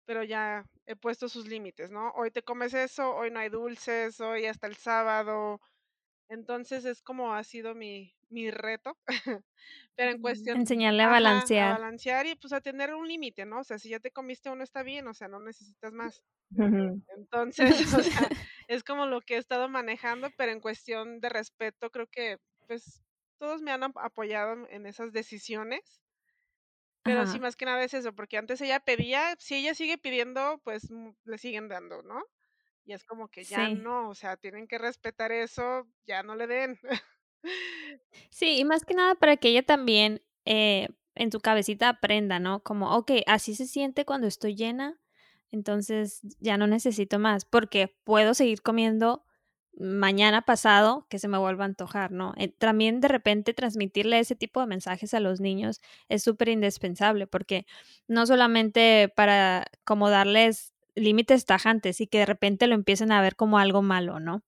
[0.10, 2.10] pero ya he puesto sus límites, ¿no?
[2.16, 5.62] Hoy te comes eso, hoy no hay dulces, hoy hasta el sábado.
[6.30, 8.98] Entonces es como ha sido mi, mi reto.
[9.96, 10.58] pero en cuestión...
[10.58, 11.72] Enseñarle a balancear.
[11.72, 13.60] a balancear y pues a tener un límite, ¿no?
[13.60, 16.24] O sea, si ya te comiste uno está bien, o sea, no necesitas más.
[17.18, 18.30] Entonces, o sea,
[18.68, 23.04] es como lo que he estado manejando, pero en cuestión de respeto creo que pues
[23.40, 26.02] todos me han apoyado en esas decisiones
[27.04, 30.60] pero sí, más que nada es eso, porque antes ella pedía, si ella sigue pidiendo,
[30.64, 32.24] pues mm, le siguen dando, ¿no?
[32.90, 36.48] Y es como que ya no, o sea, tienen que respetar eso, ya no le
[36.48, 36.80] den.
[38.32, 42.64] Sí, y más que nada para que ella también eh, en su cabecita aprenda, ¿no?
[42.64, 45.00] Como, ok, así se siente cuando estoy llena,
[45.52, 49.24] entonces ya no necesito más, porque puedo seguir comiendo
[49.78, 52.34] mañana pasado que se me vuelva a antojar, ¿no?
[52.38, 55.80] Eh, también de repente transmitirle ese tipo de mensajes a los niños
[56.10, 57.68] es súper indispensable porque
[58.08, 63.36] no solamente para como darles límites tajantes y que de repente lo empiecen a ver
[63.36, 64.44] como algo malo, ¿no?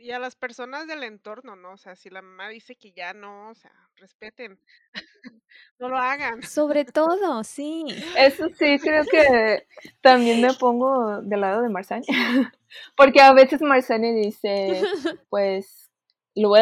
[0.00, 1.72] Y a las personas del entorno, ¿no?
[1.72, 4.60] O sea, si la mamá dice que ya no, o sea, respeten,
[5.80, 6.42] no lo hagan.
[6.42, 7.84] Sobre todo, sí.
[8.16, 9.66] Eso sí, creo que
[10.00, 12.06] también me pongo del lado de Marzani,
[12.96, 14.82] porque a veces Marzani dice,
[15.30, 15.90] pues,
[16.36, 16.52] lo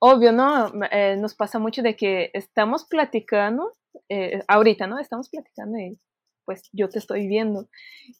[0.00, 0.72] obvio, ¿no?
[0.90, 3.76] Eh, nos pasa mucho de que estamos platicando,
[4.08, 4.98] eh, ahorita, ¿no?
[4.98, 5.96] Estamos platicando y
[6.44, 7.68] pues yo te estoy viendo.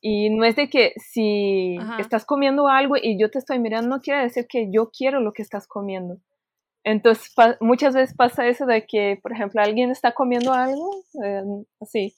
[0.01, 4.01] Y no es de que si estás comiendo algo y yo te estoy mirando, no
[4.01, 6.19] quiere decir que yo quiero lo que estás comiendo.
[6.85, 10.91] Entonces, muchas veces pasa eso de que, por ejemplo, alguien está comiendo algo
[11.23, 12.15] em, así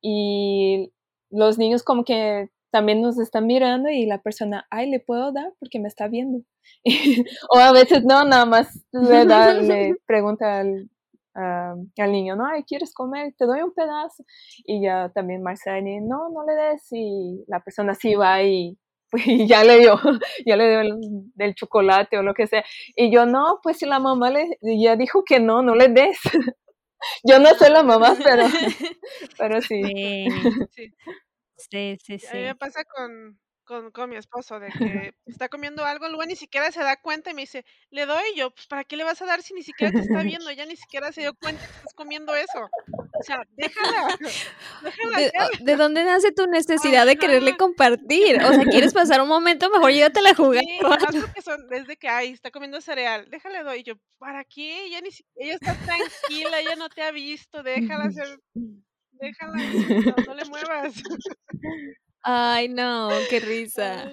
[0.00, 0.92] y
[1.30, 5.52] los niños como que también nos están mirando y la persona, ay, le puedo dar
[5.58, 6.42] porque me está viendo.
[7.50, 10.90] o a veces no, nada más le, da, le pregunta al,
[11.38, 13.34] al niño, no, ay, ¿quieres comer?
[13.36, 14.24] Te doy un pedazo.
[14.64, 16.86] Y ya también Marcela, no, no le des.
[16.92, 18.76] Y la persona sí va y,
[19.10, 19.94] pues, ya le dio,
[20.46, 20.98] ya le dio el,
[21.34, 22.64] del chocolate o lo que sea.
[22.96, 26.18] Y yo, no, pues si la mamá le, ya dijo que no, no le des.
[27.24, 28.44] yo no soy la mamá, pero,
[29.38, 30.26] pero sí.
[31.56, 32.26] Sí, sí, sí.
[32.28, 34.68] A mí me pasa con, con, con mi esposo, de
[35.12, 38.24] que está comiendo algo, luego ni siquiera se da cuenta y me dice, le doy
[38.34, 40.50] yo, pues ¿para qué le vas a dar si ni siquiera te está viendo?
[40.50, 42.68] Ya ni siquiera se dio cuenta que estás comiendo eso.
[43.20, 44.16] O sea, déjala.
[44.82, 48.42] déjala ¿De, ¿De, dónde nace tu necesidad de quererle compartir?
[48.42, 49.70] O sea, ¿quieres pasar un momento?
[49.70, 50.64] Mejor llévatela a jugar.
[50.64, 53.80] Sí, son, desde que, ay, está comiendo cereal, déjale doy.
[53.80, 54.86] Y yo, ¿para qué?
[54.86, 58.40] Ella, ni, ella está tranquila, ella no te ha visto, déjala hacer,
[59.12, 60.94] déjala, no, no le muevas.
[62.22, 64.12] Ay, no, qué risa.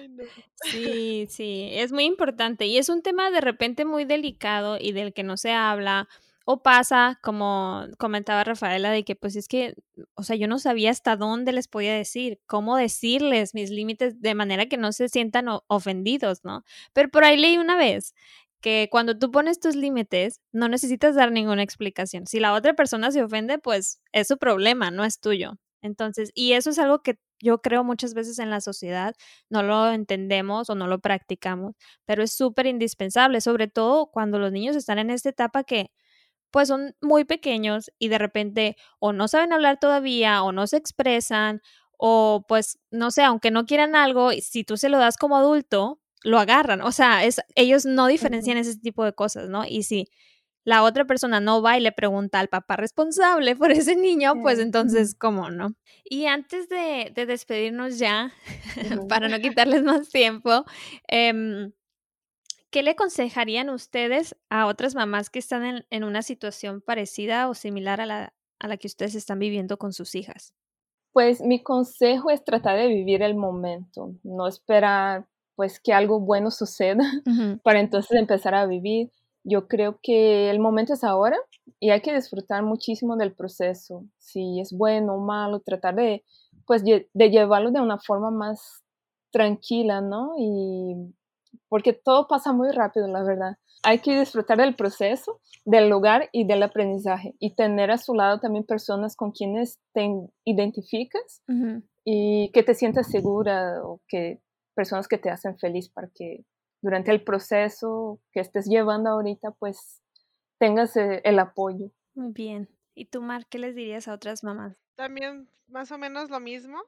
[0.54, 5.12] Sí, sí, es muy importante y es un tema de repente muy delicado y del
[5.12, 6.08] que no se habla
[6.44, 9.74] O pasa, como comentaba Rafaela, de que pues es que,
[10.14, 14.34] o sea, yo no sabía hasta dónde les podía decir, cómo decirles mis límites de
[14.34, 16.64] manera que no se sientan ofendidos, ¿no?
[16.94, 18.14] Pero por ahí leí una vez
[18.60, 22.26] que cuando tú pones tus límites, no necesitas dar ninguna explicación.
[22.26, 25.58] Si la otra persona se ofende, pues es su problema, no es tuyo.
[25.82, 29.14] Entonces, y eso es algo que yo creo muchas veces en la sociedad
[29.50, 31.74] no lo entendemos o no lo practicamos,
[32.04, 35.90] pero es súper indispensable, sobre todo cuando los niños están en esta etapa que
[36.50, 40.78] pues son muy pequeños y de repente o no saben hablar todavía o no se
[40.78, 41.60] expresan
[41.98, 46.00] o pues no sé, aunque no quieran algo, si tú se lo das como adulto,
[46.24, 49.64] lo agarran, o sea, es, ellos no diferencian ese tipo de cosas, ¿no?
[49.66, 50.08] Y si
[50.66, 54.58] la otra persona no va y le pregunta al papá responsable por ese niño, pues
[54.58, 55.76] entonces, ¿cómo no?
[56.04, 58.32] Y antes de, despedirnos ya,
[59.08, 60.64] para no quitarles más tiempo,
[61.06, 61.72] em,
[62.70, 68.00] ¿qué le aconsejarían ustedes a otras mamás que están en, una situación parecida o similar
[68.00, 70.52] a la, a la que ustedes están viviendo con sus hijas?
[71.12, 76.50] Pues mi consejo es tratar de vivir el momento, no esperar pues que algo bueno
[76.50, 77.04] suceda
[77.62, 79.12] para entonces empezar a vivir
[79.46, 81.38] yo creo que el momento es ahora
[81.78, 84.04] y hay que disfrutar muchísimo del proceso.
[84.18, 86.24] Si es bueno o malo, tratar de,
[86.66, 88.82] pues, de llevarlo de una forma más
[89.30, 90.34] tranquila, ¿no?
[90.36, 91.14] Y
[91.68, 93.56] porque todo pasa muy rápido, la verdad.
[93.82, 98.40] Hay que disfrutar del proceso, del lugar y del aprendizaje y tener a su lado
[98.40, 100.08] también personas con quienes te
[100.44, 101.42] identificas
[102.04, 104.40] y que te sientas segura o que
[104.74, 106.44] personas que te hacen feliz para que
[106.80, 110.02] durante el proceso que estés llevando ahorita, pues
[110.58, 111.90] tengas eh, el apoyo.
[112.14, 112.68] Muy bien.
[112.94, 114.76] ¿Y tú, Mar, qué les dirías a otras mamás?
[114.94, 116.82] También más o menos lo mismo.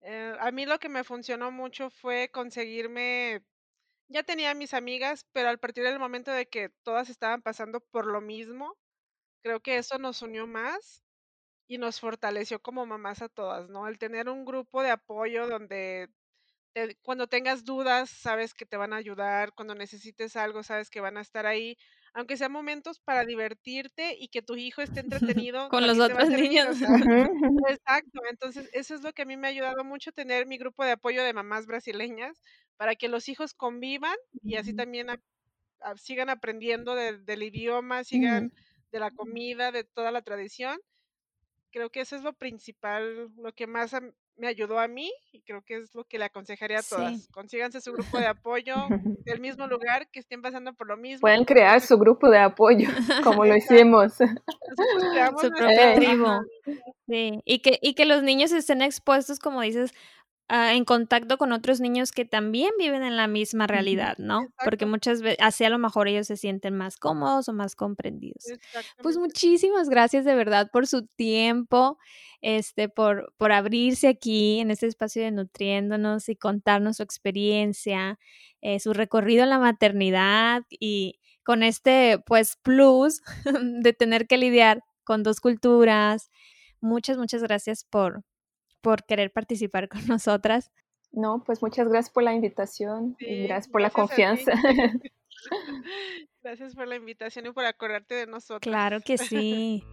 [0.00, 3.42] Eh, a mí lo que me funcionó mucho fue conseguirme,
[4.08, 8.06] ya tenía mis amigas, pero al partir del momento de que todas estaban pasando por
[8.06, 8.76] lo mismo,
[9.42, 11.02] creo que eso nos unió más
[11.66, 13.88] y nos fortaleció como mamás a todas, ¿no?
[13.88, 16.10] El tener un grupo de apoyo donde
[17.02, 21.16] cuando tengas dudas, sabes que te van a ayudar, cuando necesites algo, sabes que van
[21.16, 21.76] a estar ahí,
[22.12, 25.00] aunque sean momentos para divertirte y que tu hijo esté
[25.40, 25.68] entretenido.
[25.68, 26.76] Con los otros niños.
[27.68, 30.84] exacto, entonces eso es lo que a mí me ha ayudado mucho, tener mi grupo
[30.84, 32.40] de apoyo de mamás brasileñas,
[32.76, 35.08] para que los hijos convivan y así también
[35.96, 38.52] sigan aprendiendo del idioma, sigan
[38.90, 40.78] de la comida, de toda la tradición.
[41.70, 43.94] Creo que eso es lo principal, lo que más
[44.36, 47.28] me ayudó a mí y creo que es lo que le aconsejaría a todas.
[47.28, 48.74] Consíganse su grupo de apoyo
[49.24, 51.20] del mismo lugar, que estén pasando por lo mismo.
[51.20, 52.88] Pueden crear su grupo de apoyo,
[53.24, 54.14] como lo hicimos.
[54.14, 56.26] su propia tribu.
[57.06, 59.92] Sí, y que, y que los niños estén expuestos, como dices,
[60.56, 64.46] Ah, en contacto con otros niños que también viven en la misma realidad, ¿no?
[64.64, 68.44] Porque muchas veces así a lo mejor ellos se sienten más cómodos o más comprendidos.
[69.02, 71.98] Pues muchísimas gracias de verdad por su tiempo,
[72.40, 78.20] este, por, por abrirse aquí en este espacio de nutriéndonos y contarnos su experiencia,
[78.60, 83.22] eh, su recorrido en la maternidad y con este pues plus
[83.82, 86.30] de tener que lidiar con dos culturas.
[86.80, 88.22] Muchas, muchas gracias por,
[88.84, 90.70] por querer participar con nosotras.
[91.10, 94.52] No, pues muchas gracias por la invitación y gracias por la confianza.
[96.42, 98.60] gracias por la invitación y por acordarte de nosotros.
[98.60, 99.84] Claro que sí.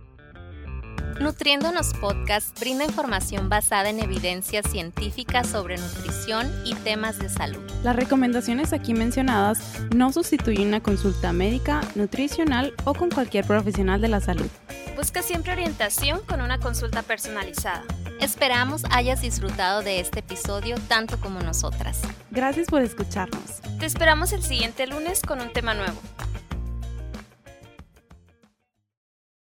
[1.21, 7.61] Nutriéndonos Podcast brinda información basada en evidencia científica sobre nutrición y temas de salud.
[7.83, 9.59] Las recomendaciones aquí mencionadas
[9.95, 14.47] no sustituyen una consulta médica, nutricional o con cualquier profesional de la salud.
[14.95, 17.83] Busca siempre orientación con una consulta personalizada.
[18.19, 22.01] Esperamos hayas disfrutado de este episodio tanto como nosotras.
[22.31, 23.61] Gracias por escucharnos.
[23.79, 26.01] Te esperamos el siguiente lunes con un tema nuevo.